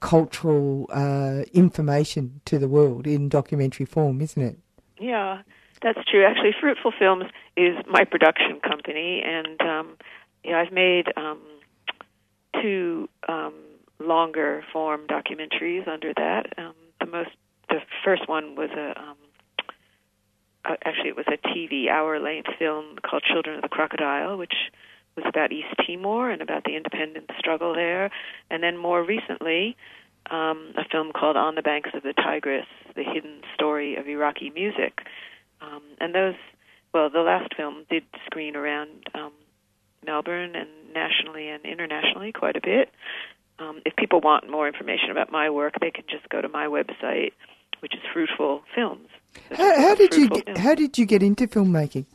cultural 0.00 0.86
uh, 0.92 1.44
information 1.52 2.40
to 2.44 2.58
the 2.58 2.68
world 2.68 3.06
in 3.06 3.28
documentary 3.28 3.86
form, 3.86 4.20
isn't 4.20 4.42
it? 4.42 4.58
Yeah, 4.98 5.42
that's 5.82 5.98
true. 6.10 6.24
Actually, 6.26 6.54
Fruitful 6.60 6.92
Films 6.98 7.24
is 7.56 7.76
my 7.88 8.04
production 8.04 8.60
company, 8.60 9.22
and 9.24 9.60
um, 9.60 9.96
yeah, 10.44 10.60
I've 10.60 10.72
made 10.72 11.06
um, 11.16 11.40
two 12.60 13.08
um, 13.28 13.54
longer 13.98 14.64
form 14.72 15.06
documentaries 15.06 15.88
under 15.88 16.12
that. 16.16 16.52
Um, 16.58 16.74
the 17.00 17.06
most, 17.06 17.30
the 17.68 17.78
first 18.04 18.28
one 18.28 18.56
was 18.56 18.70
a 18.76 19.00
um, 19.00 19.16
uh, 20.64 20.76
actually 20.84 21.10
it 21.10 21.16
was 21.16 21.26
a 21.28 21.48
TV 21.48 21.88
hour 21.88 22.18
length 22.20 22.50
film 22.58 22.96
called 23.08 23.22
Children 23.22 23.56
of 23.56 23.62
the 23.62 23.68
Crocodile, 23.68 24.36
which 24.36 24.54
was 25.16 25.24
about 25.28 25.52
East 25.52 25.74
Timor 25.86 26.30
and 26.30 26.42
about 26.42 26.64
the 26.64 26.76
independence 26.76 27.28
struggle 27.38 27.74
there. 27.74 28.10
And 28.50 28.62
then 28.62 28.76
more 28.76 29.02
recently, 29.02 29.76
um, 30.30 30.72
a 30.76 30.84
film 30.90 31.12
called 31.12 31.36
On 31.36 31.54
the 31.54 31.62
Banks 31.62 31.90
of 31.94 32.02
the 32.02 32.14
Tigris, 32.14 32.66
the 32.96 33.04
hidden 33.04 33.42
story 33.54 33.96
of 33.96 34.08
Iraqi 34.08 34.50
music. 34.50 35.00
Um, 35.60 35.82
and 36.00 36.14
those, 36.14 36.34
well, 36.92 37.10
the 37.10 37.20
last 37.20 37.54
film 37.56 37.84
did 37.90 38.04
screen 38.26 38.56
around 38.56 38.90
um, 39.14 39.32
Melbourne 40.04 40.54
and 40.54 40.68
nationally 40.92 41.48
and 41.48 41.64
internationally 41.64 42.32
quite 42.32 42.56
a 42.56 42.60
bit. 42.60 42.90
Um, 43.58 43.80
if 43.84 43.94
people 43.96 44.20
want 44.20 44.50
more 44.50 44.66
information 44.66 45.10
about 45.10 45.30
my 45.30 45.50
work, 45.50 45.74
they 45.80 45.90
can 45.90 46.04
just 46.10 46.28
go 46.28 46.40
to 46.40 46.48
my 46.48 46.66
website, 46.66 47.32
which 47.84 47.94
is 47.94 48.00
Fruitful 48.14 48.62
Films. 48.74 49.08
So 49.50 49.56
How, 49.56 49.80
how 49.82 49.94
did 49.94 50.14
you 50.14 50.30
get, 50.30 50.46
Films. 50.46 50.58
how 50.58 50.74
did 50.74 50.96
you 50.96 51.04
get 51.04 51.22
into 51.22 51.46
filmmaking? 51.46 52.06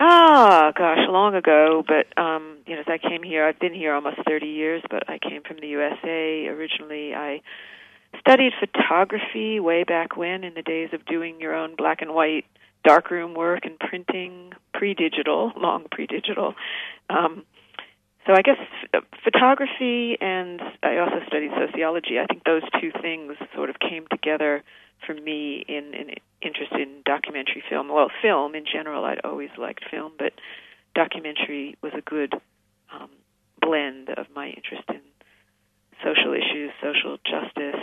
Ah, 0.00 0.72
gosh, 0.74 1.06
long 1.10 1.34
ago. 1.34 1.84
But 1.86 2.06
um, 2.18 2.56
you 2.66 2.74
know, 2.74 2.80
as 2.80 2.86
I 2.88 2.96
came 2.96 3.22
here, 3.22 3.44
I've 3.44 3.58
been 3.58 3.74
here 3.74 3.92
almost 3.92 4.16
30 4.26 4.46
years. 4.46 4.82
But 4.90 5.10
I 5.10 5.18
came 5.18 5.42
from 5.42 5.58
the 5.60 5.66
USA 5.68 6.46
originally. 6.46 7.14
I 7.14 7.42
studied 8.18 8.54
photography 8.58 9.60
way 9.60 9.84
back 9.84 10.16
when, 10.16 10.42
in 10.42 10.54
the 10.54 10.62
days 10.62 10.88
of 10.94 11.04
doing 11.04 11.38
your 11.38 11.54
own 11.54 11.74
black 11.76 12.00
and 12.00 12.14
white 12.14 12.46
darkroom 12.82 13.34
work 13.34 13.66
and 13.66 13.78
printing, 13.78 14.52
pre-digital, 14.72 15.52
long 15.58 15.84
pre-digital. 15.90 16.54
Um, 17.10 17.44
so 18.26 18.32
I 18.32 18.42
guess 18.42 18.58
uh, 18.94 19.00
photography 19.22 20.16
and 20.20 20.60
I 20.82 20.98
also 20.98 21.20
studied 21.26 21.50
sociology. 21.58 22.18
I 22.18 22.26
think 22.26 22.44
those 22.44 22.62
two 22.80 22.90
things 23.02 23.36
sort 23.54 23.70
of 23.70 23.76
came 23.78 24.06
together 24.10 24.62
for 25.06 25.14
me 25.14 25.64
in 25.68 25.94
an 25.94 26.14
interest 26.40 26.72
in 26.72 27.02
documentary 27.04 27.62
film. 27.68 27.88
Well, 27.88 28.10
film 28.22 28.54
in 28.54 28.64
general, 28.70 29.04
I'd 29.04 29.20
always 29.24 29.50
liked 29.58 29.84
film, 29.90 30.12
but 30.18 30.32
documentary 30.94 31.76
was 31.82 31.92
a 31.96 32.00
good 32.00 32.32
um, 32.92 33.10
blend 33.60 34.08
of 34.10 34.26
my 34.34 34.48
interest 34.48 34.84
in 34.88 35.00
social 36.02 36.32
issues, 36.32 36.70
social 36.82 37.18
justice, 37.24 37.80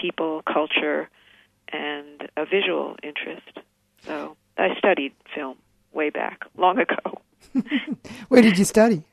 people, 0.00 0.42
culture, 0.42 1.08
and 1.72 2.28
a 2.36 2.44
visual 2.44 2.96
interest. 3.02 3.58
So 4.02 4.36
I 4.58 4.76
studied 4.78 5.12
film 5.34 5.56
way 5.92 6.10
back, 6.10 6.44
long 6.56 6.78
ago. 6.78 7.20
Where 8.28 8.42
did 8.42 8.58
you 8.58 8.64
study? 8.64 9.04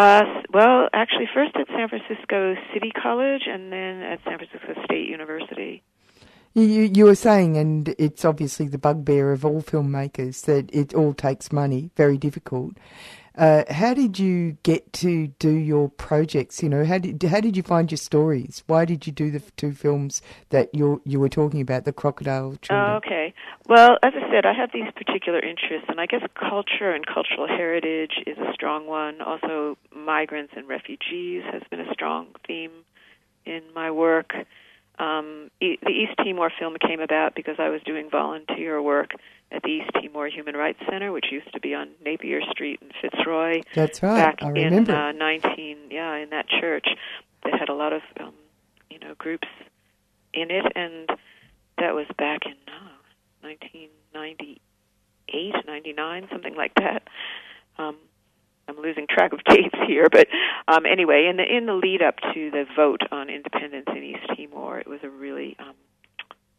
Uh, 0.00 0.24
well, 0.50 0.88
actually, 0.94 1.28
first 1.34 1.54
at 1.56 1.66
San 1.66 1.86
Francisco 1.90 2.54
City 2.72 2.90
College, 2.90 3.42
and 3.46 3.70
then 3.70 4.00
at 4.00 4.18
San 4.24 4.38
Francisco 4.38 4.82
State 4.86 5.06
University. 5.06 5.82
You, 6.54 6.62
you 6.64 7.04
were 7.04 7.14
saying, 7.14 7.58
and 7.58 7.94
it's 7.98 8.24
obviously 8.24 8.66
the 8.66 8.78
bugbear 8.78 9.30
of 9.30 9.44
all 9.44 9.60
filmmakers, 9.60 10.46
that 10.46 10.74
it 10.74 10.94
all 10.94 11.12
takes 11.12 11.52
money, 11.52 11.90
very 11.98 12.16
difficult. 12.16 12.78
Uh, 13.40 13.64
how 13.72 13.94
did 13.94 14.18
you 14.18 14.58
get 14.64 14.92
to 14.92 15.28
do 15.38 15.50
your 15.50 15.88
projects? 15.88 16.62
You 16.62 16.68
know, 16.68 16.84
how 16.84 16.98
did 16.98 17.22
how 17.22 17.40
did 17.40 17.56
you 17.56 17.62
find 17.62 17.90
your 17.90 17.96
stories? 17.96 18.62
Why 18.66 18.84
did 18.84 19.06
you 19.06 19.14
do 19.14 19.30
the 19.30 19.40
two 19.56 19.72
films 19.72 20.20
that 20.50 20.68
you 20.74 21.00
you 21.06 21.18
were 21.18 21.30
talking 21.30 21.62
about, 21.62 21.86
the 21.86 21.92
Crocodile 21.94 22.56
Children? 22.60 22.86
Oh, 22.86 22.96
okay. 22.96 23.32
Well, 23.66 23.96
as 24.02 24.12
I 24.14 24.30
said, 24.30 24.44
I 24.44 24.52
have 24.52 24.72
these 24.74 24.92
particular 24.94 25.40
interests, 25.40 25.86
and 25.88 25.98
I 25.98 26.04
guess 26.04 26.20
culture 26.38 26.92
and 26.92 27.06
cultural 27.06 27.48
heritage 27.48 28.12
is 28.26 28.36
a 28.36 28.52
strong 28.52 28.86
one. 28.86 29.22
Also, 29.22 29.78
migrants 29.90 30.52
and 30.54 30.68
refugees 30.68 31.42
has 31.50 31.62
been 31.70 31.80
a 31.80 31.90
strong 31.94 32.26
theme 32.46 32.84
in 33.46 33.62
my 33.74 33.90
work. 33.90 34.34
Um, 35.00 35.50
e- 35.62 35.78
the 35.82 35.88
East 35.90 36.12
Timor 36.18 36.52
film 36.58 36.76
came 36.86 37.00
about 37.00 37.34
because 37.34 37.56
I 37.58 37.70
was 37.70 37.80
doing 37.86 38.10
volunteer 38.10 38.82
work 38.82 39.12
at 39.50 39.62
the 39.62 39.70
East 39.70 39.90
Timor 39.94 40.26
Human 40.28 40.54
Rights 40.54 40.78
Center, 40.90 41.10
which 41.10 41.26
used 41.32 41.50
to 41.54 41.60
be 41.60 41.74
on 41.74 41.88
Napier 42.04 42.42
Street 42.50 42.80
in 42.82 42.90
Fitzroy. 43.00 43.62
That's 43.74 44.02
right. 44.02 44.16
Back 44.16 44.38
I 44.42 44.48
in 44.48 44.52
remember. 44.54 44.94
uh, 44.94 45.12
19, 45.12 45.78
yeah, 45.90 46.16
in 46.16 46.28
that 46.30 46.46
church, 46.48 46.86
that 47.44 47.54
had 47.58 47.70
a 47.70 47.74
lot 47.74 47.94
of, 47.94 48.02
um, 48.20 48.34
you 48.90 48.98
know, 48.98 49.14
groups 49.16 49.48
in 50.34 50.50
it, 50.50 50.70
and 50.76 51.08
that 51.78 51.94
was 51.94 52.06
back 52.18 52.40
in 52.44 52.52
uh, 52.68 52.92
1998, 53.40 55.54
99, 55.66 56.28
something 56.30 56.54
like 56.54 56.74
that. 56.74 57.04
Um, 57.78 57.96
I'm 58.70 58.82
losing 58.82 59.06
track 59.08 59.32
of 59.32 59.40
dates 59.48 59.74
here, 59.86 60.08
but 60.10 60.28
um, 60.68 60.86
anyway, 60.86 61.26
in 61.28 61.36
the 61.36 61.44
in 61.44 61.66
the 61.66 61.74
lead 61.74 62.02
up 62.02 62.16
to 62.34 62.50
the 62.50 62.64
vote 62.76 63.02
on 63.10 63.28
independence 63.28 63.86
in 63.88 64.02
East 64.02 64.26
Timor, 64.36 64.78
it 64.78 64.86
was 64.86 65.00
a 65.02 65.10
really 65.10 65.56
um, 65.58 65.74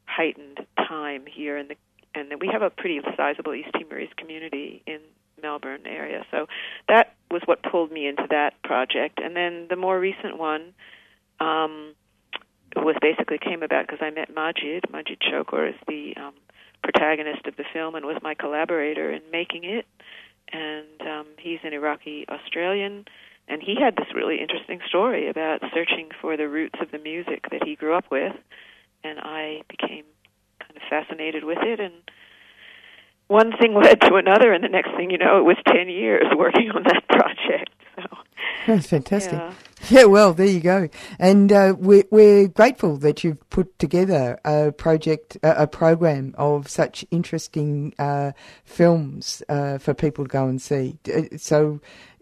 heightened 0.05 0.59
time 0.77 1.23
here, 1.25 1.57
and 1.57 1.69
the 1.69 1.75
and 2.13 2.33
we 2.39 2.49
have 2.51 2.61
a 2.61 2.69
pretty 2.69 2.99
sizable 3.15 3.53
East 3.53 3.69
Timorese 3.77 4.11
community 4.17 4.83
in 4.85 4.99
Melbourne 5.41 5.83
area, 5.85 6.25
so 6.29 6.47
that 6.87 7.15
was 7.31 7.41
what 7.45 7.63
pulled 7.63 7.91
me 7.91 8.07
into 8.07 8.27
that 8.29 8.61
project. 8.63 9.19
And 9.23 9.35
then 9.35 9.67
the 9.69 9.77
more 9.77 9.99
recent 9.99 10.37
one 10.37 10.73
um, 11.39 11.95
was 12.75 12.95
basically 13.01 13.37
came 13.37 13.63
about 13.63 13.87
because 13.87 13.99
I 14.01 14.09
met 14.11 14.33
Majid. 14.33 14.85
Majid 14.91 15.19
Shokor 15.21 15.69
is 15.69 15.75
the 15.87 16.13
um, 16.17 16.33
protagonist 16.83 17.45
of 17.45 17.55
the 17.55 17.63
film 17.73 17.95
and 17.95 18.05
was 18.05 18.17
my 18.21 18.33
collaborator 18.33 19.11
in 19.11 19.21
making 19.31 19.63
it 19.63 19.85
and 20.51 21.01
um, 21.01 21.25
he's 21.37 21.59
an 21.63 21.73
Iraqi 21.73 22.25
Australian, 22.29 23.05
and 23.47 23.61
he 23.61 23.75
had 23.79 23.95
this 23.95 24.13
really 24.15 24.39
interesting 24.41 24.79
story 24.87 25.29
about 25.29 25.61
searching 25.73 26.09
for 26.21 26.37
the 26.37 26.47
roots 26.47 26.79
of 26.81 26.91
the 26.91 26.99
music 26.99 27.45
that 27.51 27.63
he 27.63 27.75
grew 27.75 27.93
up 27.93 28.05
with, 28.11 28.33
and 29.03 29.19
I 29.19 29.61
became 29.69 30.05
kind 30.59 30.75
of 30.75 30.81
fascinated 30.89 31.43
with 31.43 31.59
it, 31.61 31.79
and 31.79 31.93
one 33.27 33.51
thing 33.57 33.73
led 33.81 34.01
to 34.01 34.15
another, 34.15 34.53
and 34.53 34.63
the 34.63 34.69
next 34.69 34.91
thing 34.95 35.09
you 35.09 35.17
know, 35.17 35.39
it 35.39 35.43
was 35.43 35.57
ten 35.67 35.89
years 35.89 36.25
working 36.35 36.71
on 36.71 36.83
that 36.83 37.07
project. 37.09 37.69
So 38.01 38.17
That's 38.67 38.87
fantastic. 38.95 39.33
yeah. 39.39 39.53
Yeah, 39.89 40.03
well, 40.05 40.33
there 40.33 40.45
you 40.47 40.59
go. 40.59 40.89
And 41.17 41.51
uh, 41.51 41.73
we're, 41.77 42.03
we're 42.11 42.47
grateful 42.47 42.97
that 42.97 43.23
you've 43.23 43.49
put 43.49 43.77
together 43.79 44.39
a 44.45 44.71
project, 44.71 45.37
a, 45.41 45.63
a 45.63 45.67
program 45.67 46.35
of 46.37 46.67
such 46.67 47.03
interesting 47.09 47.93
uh, 47.97 48.31
films 48.63 49.41
uh, 49.49 49.77
for 49.79 49.93
people 49.95 50.25
to 50.25 50.29
go 50.29 50.47
and 50.47 50.61
see. 50.61 50.97
Uh, 51.13 51.23
So 51.37 51.81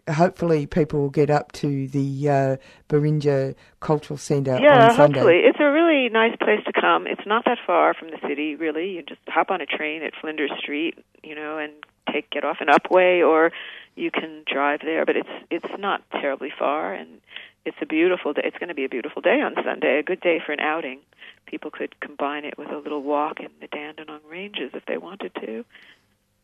hopefully 0.09 0.65
people 0.65 1.01
will 1.01 1.09
get 1.09 1.29
up 1.29 1.51
to 1.51 1.87
the 1.89 2.29
uh, 2.29 2.57
Burrinja 2.87 3.53
Cultural 3.81 4.17
Centre 4.17 4.57
Yeah, 4.59 4.89
on 4.91 4.95
Sunday. 4.95 5.19
hopefully. 5.19 5.41
It's 5.45 5.59
a 5.59 5.69
really 5.71 6.09
nice 6.09 6.35
place 6.37 6.61
to 6.65 6.71
come. 6.73 7.05
It's 7.07 7.25
not 7.27 7.43
that 7.45 7.57
far 7.67 7.93
from 7.93 8.09
the 8.11 8.17
city, 8.27 8.55
really. 8.55 8.89
You 8.91 9.03
just 9.03 9.21
hop 9.27 9.51
on 9.51 9.59
a 9.61 9.65
train 9.65 10.01
at 10.03 10.13
Flinders 10.19 10.51
Street, 10.59 10.97
you 11.23 11.35
know, 11.35 11.57
and 11.57 11.73
take 12.11 12.29
get 12.29 12.43
off 12.43 12.57
an 12.59 12.67
Upwey 12.67 13.25
or 13.25 13.51
you 13.95 14.11
can 14.11 14.43
drive 14.51 14.81
there, 14.83 15.05
but 15.05 15.15
it's 15.15 15.29
it's 15.49 15.79
not 15.79 16.01
terribly 16.11 16.51
far 16.57 16.93
and 16.93 17.21
it's 17.65 17.77
a 17.81 17.85
beautiful 17.85 18.33
day. 18.33 18.41
It's 18.45 18.57
going 18.57 18.69
to 18.69 18.75
be 18.75 18.85
a 18.85 18.89
beautiful 18.89 19.21
day 19.21 19.41
on 19.41 19.55
Sunday, 19.63 19.99
a 19.99 20.03
good 20.03 20.21
day 20.21 20.41
for 20.43 20.51
an 20.53 20.59
outing. 20.59 20.99
People 21.45 21.71
could 21.71 21.99
combine 21.99 22.45
it 22.45 22.57
with 22.57 22.69
a 22.69 22.77
little 22.77 23.03
walk 23.03 23.39
in 23.39 23.49
the 23.59 23.67
Dandenong 23.67 24.21
Ranges 24.29 24.71
if 24.73 24.85
they 24.85 24.97
wanted 24.97 25.33
to. 25.35 25.65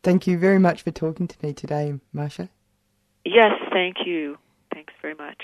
Thank 0.02 0.26
you 0.26 0.38
very 0.38 0.58
much 0.58 0.82
for 0.82 0.90
talking 0.90 1.26
to 1.26 1.36
me 1.42 1.52
today, 1.52 1.94
Marsha. 2.14 2.48
Yes, 3.24 3.52
thank 3.72 3.96
you. 4.06 4.38
Thanks 4.72 4.92
very 5.02 5.14
much. 5.14 5.42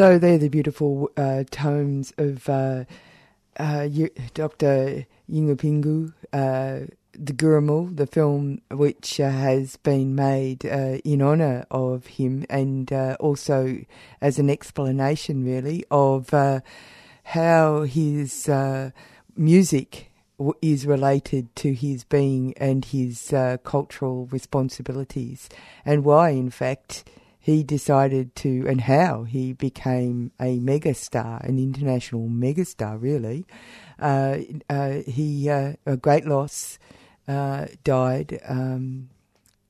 So 0.00 0.18
they're 0.18 0.38
the 0.38 0.48
beautiful 0.48 1.10
uh, 1.14 1.44
tones 1.50 2.14
of 2.16 2.48
uh, 2.48 2.84
uh, 3.58 3.86
Dr. 4.32 5.04
Yunupingu, 5.30 6.14
uh, 6.32 6.86
the 7.12 7.34
Gurrumul, 7.34 7.94
the 7.94 8.06
film 8.06 8.62
which 8.70 9.20
uh, 9.20 9.28
has 9.28 9.76
been 9.76 10.14
made 10.14 10.64
uh, 10.64 11.00
in 11.04 11.20
honour 11.20 11.66
of 11.70 12.06
him 12.06 12.46
and 12.48 12.90
also 13.20 13.84
as 14.22 14.38
an 14.38 14.48
explanation, 14.48 15.44
really, 15.44 15.84
of 15.90 16.30
how 17.24 17.82
his 17.82 18.48
music 19.36 20.10
is 20.62 20.86
related 20.86 21.54
to 21.56 21.74
his 21.74 22.04
being 22.04 22.54
and 22.56 22.86
his 22.86 23.34
cultural 23.64 24.28
responsibilities, 24.32 25.50
and 25.84 26.04
why, 26.06 26.30
in 26.30 26.48
fact, 26.48 27.04
he 27.40 27.62
decided 27.62 28.36
to, 28.36 28.66
and 28.68 28.82
how 28.82 29.24
he 29.24 29.54
became 29.54 30.30
a 30.38 30.58
megastar, 30.58 31.42
an 31.42 31.58
international 31.58 32.28
megastar, 32.28 33.00
really. 33.00 33.46
Uh, 33.98 34.38
uh, 34.68 34.98
he, 35.06 35.48
uh, 35.48 35.72
a 35.86 35.96
great 35.96 36.26
loss, 36.26 36.78
uh, 37.26 37.66
died. 37.82 38.38
Um, 38.46 39.08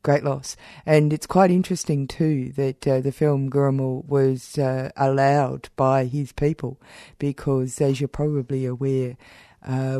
great 0.03 0.25
loss. 0.25 0.57
And 0.85 1.13
it's 1.13 1.27
quite 1.27 1.53
interesting 1.53 2.09
too 2.09 2.53
that 2.57 2.89
uh, 2.89 3.01
the 3.01 3.13
film 3.13 3.51
Gurrumul 3.51 4.05
was 4.07 4.59
uh, 4.59 4.91
allowed 4.97 5.69
by 5.77 6.07
his 6.07 6.33
people 6.33 6.81
because, 7.19 7.81
as 7.81 8.01
you're 8.01 8.09
probably 8.09 8.67
aware, 8.67 9.17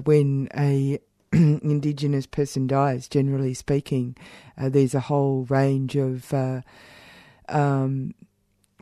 when 0.05 0.49
a 0.57 0.99
indigenous 1.33 2.27
person 2.27 2.67
dies, 2.67 3.07
generally 3.07 3.55
speaking, 3.55 4.17
there's 4.57 4.95
a 4.95 5.01
whole 5.01 5.45
range 5.45 5.97
of 5.97 6.35
um, 7.51 8.15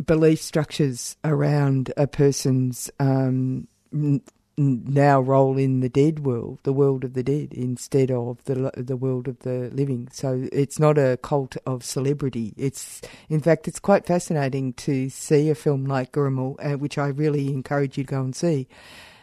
belief 0.05 0.41
structures 0.41 1.17
around 1.25 1.93
a 1.97 2.07
person's 2.07 2.91
um, 3.01 3.67
n- 3.93 4.23
now 4.59 5.21
role 5.21 5.57
in 5.57 5.81
the 5.81 5.89
dead 5.89 6.21
world, 6.21 6.59
the 6.65 6.73
world 6.73 7.05
of 7.05 7.15
the 7.15 7.23
dead, 7.23 7.53
instead 7.53 8.11
of 8.11 8.43
the 8.45 8.73
the 8.77 8.97
world 8.97 9.29
of 9.29 9.39
the 9.41 9.71
living. 9.73 10.09
So 10.13 10.49
it's 10.53 10.79
not 10.79 10.99
a 10.99 11.19
cult 11.23 11.57
of 11.65 11.85
celebrity. 11.85 12.55
It's 12.57 13.01
in 13.29 13.41
fact 13.41 13.69
it's 13.69 13.79
quite 13.79 14.07
fascinating 14.07 14.73
to 14.75 15.09
see 15.09 15.49
a 15.49 15.55
film 15.55 15.85
like 15.85 16.13
Gurrumul, 16.13 16.57
uh, 16.59 16.77
which 16.77 16.99
I 16.99 17.09
really 17.09 17.49
encourage 17.49 17.97
you 17.97 18.05
to 18.05 18.11
go 18.11 18.21
and 18.21 18.35
see. 18.35 18.69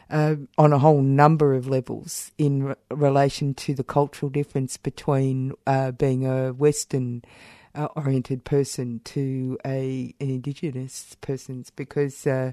Uh, 0.08 0.36
on 0.60 0.71
a 0.71 0.77
whole 0.77 1.01
number 1.01 1.55
of 1.55 1.67
levels 1.67 2.31
in 2.38 2.62
re- 2.63 2.75
relation 2.91 3.55
to 3.55 3.73
the 3.73 3.84
cultural 3.84 4.29
difference 4.29 4.77
between 4.77 5.51
uh, 5.65 5.89
being 5.89 6.27
a 6.27 6.53
Western 6.53 7.23
uh, 7.76 7.88
oriented 7.96 8.44
person 8.44 9.02
to 9.04 9.58
a 9.66 10.14
an 10.20 10.30
indigenous 10.30 11.16
person's 11.22 11.70
because 11.70 12.26
uh, 12.26 12.52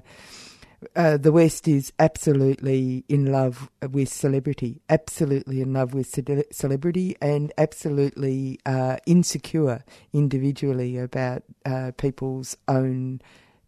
uh, 0.95 1.17
the 1.17 1.31
West 1.31 1.67
is 1.67 1.93
absolutely 1.99 3.05
in 3.07 3.31
love 3.31 3.69
with 3.91 4.09
celebrity, 4.09 4.81
absolutely 4.89 5.61
in 5.61 5.73
love 5.73 5.93
with 5.93 6.07
ce- 6.07 6.55
celebrity, 6.55 7.15
and 7.21 7.51
absolutely 7.57 8.59
uh, 8.65 8.97
insecure 9.05 9.83
individually 10.11 10.97
about 10.97 11.43
uh, 11.65 11.91
people's 11.97 12.57
own 12.67 13.21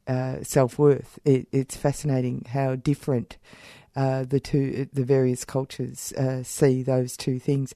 uh, 0.07 0.43
self 0.43 0.77
worth. 0.77 1.19
It, 1.25 1.47
it's 1.51 1.75
fascinating 1.75 2.45
how 2.49 2.75
different 2.75 3.37
uh, 3.95 4.25
the 4.25 4.39
two, 4.39 4.87
the 4.91 5.05
various 5.05 5.45
cultures 5.45 6.11
uh, 6.13 6.43
see 6.43 6.83
those 6.83 7.15
two 7.15 7.39
things. 7.39 7.73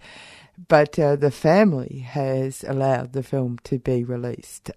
But 0.68 0.94
the 0.94 1.32
family 1.32 2.00
has 2.08 2.66
allowed 2.68 3.14
the 3.14 3.24
film 3.24 3.60
to 3.64 3.80
be 3.80 4.04
released 4.04 4.72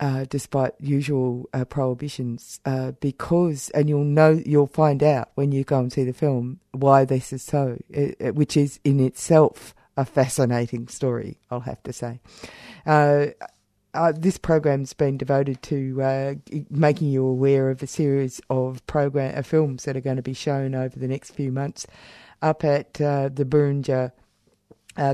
uh, 0.00 0.24
despite 0.28 0.74
usual 0.78 1.48
uh, 1.52 1.64
prohibitions, 1.64 2.60
uh, 2.64 2.92
because, 3.00 3.68
and 3.70 3.88
you'll 3.88 4.04
know, 4.04 4.40
you'll 4.46 4.66
find 4.66 5.02
out 5.02 5.30
when 5.34 5.52
you 5.52 5.64
go 5.64 5.80
and 5.80 5.92
see 5.92 6.04
the 6.04 6.12
film 6.12 6.60
why 6.72 7.04
this 7.04 7.32
is 7.32 7.42
so, 7.42 7.78
it, 7.90 8.16
it, 8.20 8.34
which 8.34 8.56
is 8.56 8.78
in 8.84 9.00
itself 9.00 9.74
a 9.96 10.04
fascinating 10.04 10.86
story, 10.86 11.40
I'll 11.50 11.60
have 11.60 11.82
to 11.82 11.92
say. 11.92 12.20
Uh, 12.86 13.26
uh, 13.94 14.12
this 14.16 14.38
program's 14.38 14.92
been 14.92 15.16
devoted 15.16 15.60
to 15.62 16.00
uh, 16.02 16.34
making 16.70 17.08
you 17.08 17.26
aware 17.26 17.70
of 17.70 17.82
a 17.82 17.86
series 17.86 18.40
of 18.48 18.86
program 18.86 19.42
films 19.42 19.84
that 19.84 19.96
are 19.96 20.00
going 20.00 20.16
to 20.16 20.22
be 20.22 20.34
shown 20.34 20.74
over 20.74 20.96
the 20.96 21.08
next 21.08 21.32
few 21.32 21.50
months 21.50 21.86
up 22.40 22.62
at 22.62 22.94
the 22.94 23.46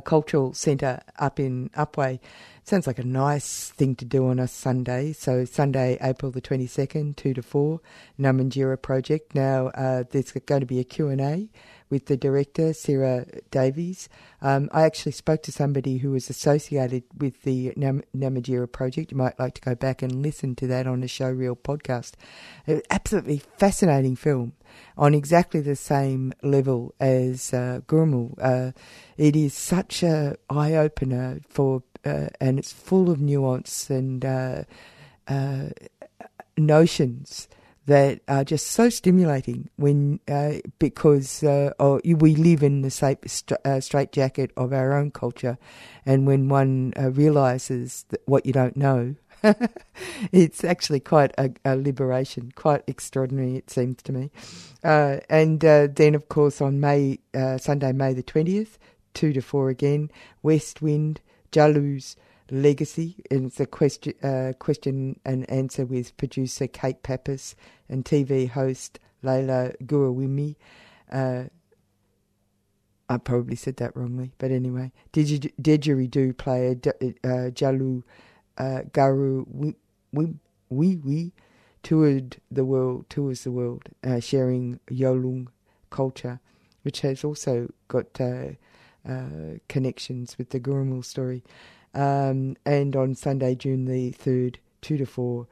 Cultural 0.01 0.53
Centre 0.55 1.01
up 1.19 1.39
in 1.39 1.69
Upwey. 1.71 2.19
Sounds 2.65 2.87
like 2.87 2.99
a 2.99 3.05
nice 3.05 3.69
thing 3.71 3.95
to 3.97 4.07
do 4.07 4.29
on 4.29 4.39
a 4.39 4.49
Sunday. 4.49 5.13
So 5.13 5.45
Sunday, 5.45 5.99
April 6.01 6.33
the 6.33 6.41
22nd, 6.41 7.15
2 7.17 7.35
to 7.35 7.43
4, 7.43 7.81
Namatjira 8.19 8.81
Project. 8.81 9.35
Now 9.35 9.69
uh, 9.69 10.05
there's 10.11 10.33
going 10.33 10.61
to 10.61 10.67
be 10.67 10.81
a 10.81 10.85
Q&A 10.85 11.51
with 11.95 12.07
the 12.07 12.17
director, 12.17 12.73
Sarah 12.73 13.25
Davies. 13.53 14.09
Um, 14.43 14.69
I 14.73 14.83
actually 14.83 15.13
spoke 15.13 15.45
to 15.45 15.53
somebody 15.53 15.99
who 15.99 16.11
was 16.11 16.29
associated 16.29 17.05
with 17.17 17.43
the 17.43 17.73
Nam- 17.77 18.03
Namatjira 18.17 18.71
project. 18.73 19.13
You 19.13 19.17
might 19.17 19.39
like 19.39 19.55
to 19.55 19.61
go 19.61 19.77
back 19.77 20.03
and 20.03 20.21
listen 20.21 20.57
to 20.57 20.67
that 20.67 20.89
on 20.89 21.03
the 21.03 21.07
Showreel 21.07 21.57
podcast. 21.57 22.15
An 22.67 22.83
absolutely 22.91 23.39
fascinating 23.39 24.17
film 24.17 24.55
on 24.99 25.15
exactly 25.15 25.61
the 25.61 25.77
same 25.77 26.33
level 26.43 26.97
as 26.99 27.55
uh. 27.55 27.81
Uh, 28.43 28.73
it 29.17 29.37
is 29.37 29.55
such 29.55 30.03
a 30.03 30.37
eye 30.51 30.75
opener 30.75 31.43
for 31.49 31.85
uh, 32.05 32.27
and 32.41 32.59
it's 32.59 32.73
full 32.73 33.09
of 33.09 33.21
nuance 33.21 33.89
and 33.89 34.25
uh, 34.25 34.65
uh, 35.29 35.69
notions 36.59 37.47
that 37.87 38.21
are 38.29 38.45
just 38.45 38.69
so 38.69 38.89
stimulating 38.89 39.69
when 39.77 40.21
uh, 40.29 40.55
because 40.79 41.43
uh, 41.43 41.71
oh, 41.79 42.01
we 42.05 42.35
live 42.35 42.63
in 42.63 42.83
the 42.83 42.91
safe, 42.91 43.19
uh, 43.65 43.81
straitjacket 43.81 44.53
of 44.57 44.73
our 44.73 44.95
own 44.95 45.11
culture, 45.11 45.59
and 46.07 46.27
when 46.27 46.49
one 46.49 46.93
realizes 46.97 48.07
what 48.27 48.47
you 48.47 48.53
don't 48.53 48.77
know. 48.77 49.15
it's 50.33 50.65
actually 50.65 51.01
quite 51.01 51.35
a, 51.37 51.51
a, 51.67 51.77
liberation, 51.77 52.51
quite 52.55 52.83
extraordinary, 52.87 53.57
it 53.57 53.69
seems 53.69 54.03
to 54.03 54.11
me. 54.11 54.31
and 54.83 55.61
then, 55.61 56.15
of 56.15 56.31
course, 56.31 56.63
on 56.63 56.81
May 56.81 57.19
Sunday, 57.59 57.93
May 57.93 58.15
the 58.15 58.23
twentieth, 58.23 58.79
two 59.13 59.35
to 59.35 59.43
four 59.43 59.69
again, 59.69 60.11
West 60.43 60.81
Wind, 60.81 61.21
Djalu's 61.53 62.17
legacy. 62.51 63.17
And 63.31 63.47
it's 63.47 63.61
a 63.61 63.67
question, 63.67 64.15
uh, 64.23 64.53
question 64.59 65.19
and 65.25 65.49
answer 65.51 65.85
with 65.85 66.17
producer 66.17 66.67
Kate 66.67 67.03
Pappas 67.03 67.55
and 67.89 68.05
TV 68.05 68.49
host 68.49 68.99
Leila 69.23 69.73
Gurawimi. 69.83 70.57
Uh, 71.11 71.45
I 73.09 73.19
probably 73.19 73.57
said 73.57 73.77
that 73.77 73.95
wrongly, 73.95 74.33
but 74.39 74.51
anyway, 74.51 74.91
didgeridoo 75.13 76.37
player 76.39 76.71
uh, 76.73 77.51
Djalu 77.51 78.03
uh, 78.57 78.81
Garu 78.91 79.75
Wee 80.11 80.97
Wee 80.97 81.33
toured 81.83 82.39
the 82.51 82.65
world, 82.65 83.05
tours 83.11 83.45
the 83.45 83.53
world, 83.53 83.85
uh, 84.03 84.21
sharing 84.21 84.81
Yolngu 84.91 85.49
culture, 85.91 86.41
which 86.83 87.03
has 87.03 87.23
also 87.23 87.71
got 87.89 88.21
uh, 88.21 88.53
uh, 89.07 89.59
connections 89.69 90.39
with 90.39 90.51
the 90.51 90.59
Gurrumul 90.59 91.05
story. 91.05 91.45
Um, 91.95 92.57
and 92.67 92.97
on 92.97 93.15
Sunday, 93.15 93.55
June 93.55 93.85
the 93.85 94.13
3rd, 94.13 94.57
2 94.83 94.99
to 94.99 95.07
4 95.07 95.47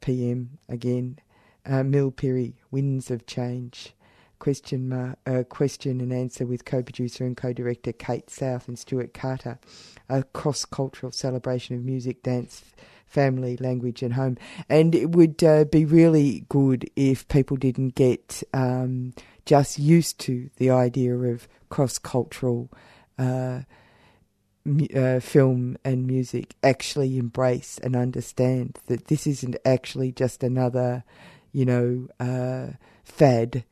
p.m. 0.00 0.58
again, 0.68 1.18
uh, 1.66 1.82
Milpirri, 1.82 2.54
Winds 2.70 3.10
of 3.10 3.26
Change. 3.26 3.94
Question, 4.38 4.92
uh, 4.92 5.42
question 5.48 6.00
and 6.00 6.12
answer 6.12 6.46
with 6.46 6.64
co-producer 6.64 7.24
and 7.24 7.36
co-director 7.36 7.92
Kate 7.92 8.30
South 8.30 8.68
and 8.68 8.78
Stuart 8.78 9.12
Carter. 9.12 9.58
A 10.08 10.22
cross-cultural 10.22 11.10
celebration 11.10 11.74
of 11.74 11.84
music, 11.84 12.22
dance, 12.22 12.62
family, 13.06 13.56
language, 13.56 14.02
and 14.02 14.14
home. 14.14 14.38
And 14.68 14.94
it 14.94 15.10
would 15.10 15.42
uh, 15.42 15.64
be 15.64 15.84
really 15.84 16.44
good 16.48 16.88
if 16.94 17.26
people 17.26 17.56
didn't 17.56 17.96
get 17.96 18.44
um, 18.54 19.12
just 19.44 19.78
used 19.78 20.20
to 20.20 20.50
the 20.58 20.70
idea 20.70 21.16
of 21.16 21.48
cross-cultural 21.68 22.70
uh, 23.18 23.60
uh, 24.94 25.20
film 25.20 25.76
and 25.84 26.06
music 26.06 26.54
actually 26.62 27.18
embrace 27.18 27.78
and 27.82 27.96
understand 27.96 28.78
that 28.86 29.06
this 29.06 29.26
isn't 29.26 29.56
actually 29.64 30.12
just 30.12 30.42
another, 30.42 31.04
you 31.52 31.64
know, 31.64 32.08
uh, 32.20 32.74
fad. 33.04 33.64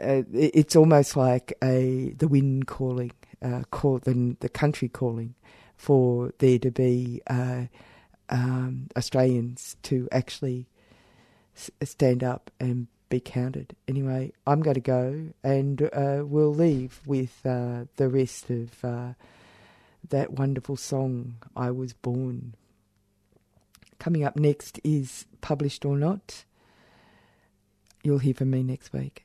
Uh, 0.00 0.22
it's 0.32 0.74
almost 0.74 1.16
like 1.16 1.52
a 1.62 2.14
the 2.18 2.26
wind 2.28 2.66
calling, 2.66 3.12
uh, 3.42 3.62
call 3.70 3.98
the 3.98 4.36
the 4.40 4.48
country 4.48 4.88
calling, 4.88 5.34
for 5.76 6.32
there 6.38 6.58
to 6.58 6.70
be 6.70 7.20
uh, 7.28 7.64
um, 8.28 8.88
Australians 8.96 9.76
to 9.82 10.08
actually 10.10 10.66
s- 11.56 11.70
stand 11.82 12.24
up 12.24 12.50
and 12.58 12.88
be 13.08 13.20
counted. 13.20 13.76
Anyway, 13.86 14.32
I'm 14.46 14.62
going 14.62 14.74
to 14.74 14.80
go 14.80 15.28
and 15.44 15.82
uh, 15.92 16.22
we'll 16.24 16.54
leave 16.54 17.00
with 17.06 17.42
the 17.42 17.86
rest 17.98 18.50
of 18.50 18.84
that 20.10 20.32
wonderful 20.32 20.76
song, 20.76 21.36
I 21.56 21.70
Was 21.70 21.92
Born. 21.92 22.54
Coming 23.98 24.24
up 24.24 24.36
next 24.36 24.80
is 24.84 25.26
Published 25.40 25.84
or 25.84 25.96
Not. 25.96 26.44
You'll 28.02 28.18
hear 28.18 28.34
from 28.34 28.50
me 28.50 28.62
next 28.62 28.92
week. 28.92 29.24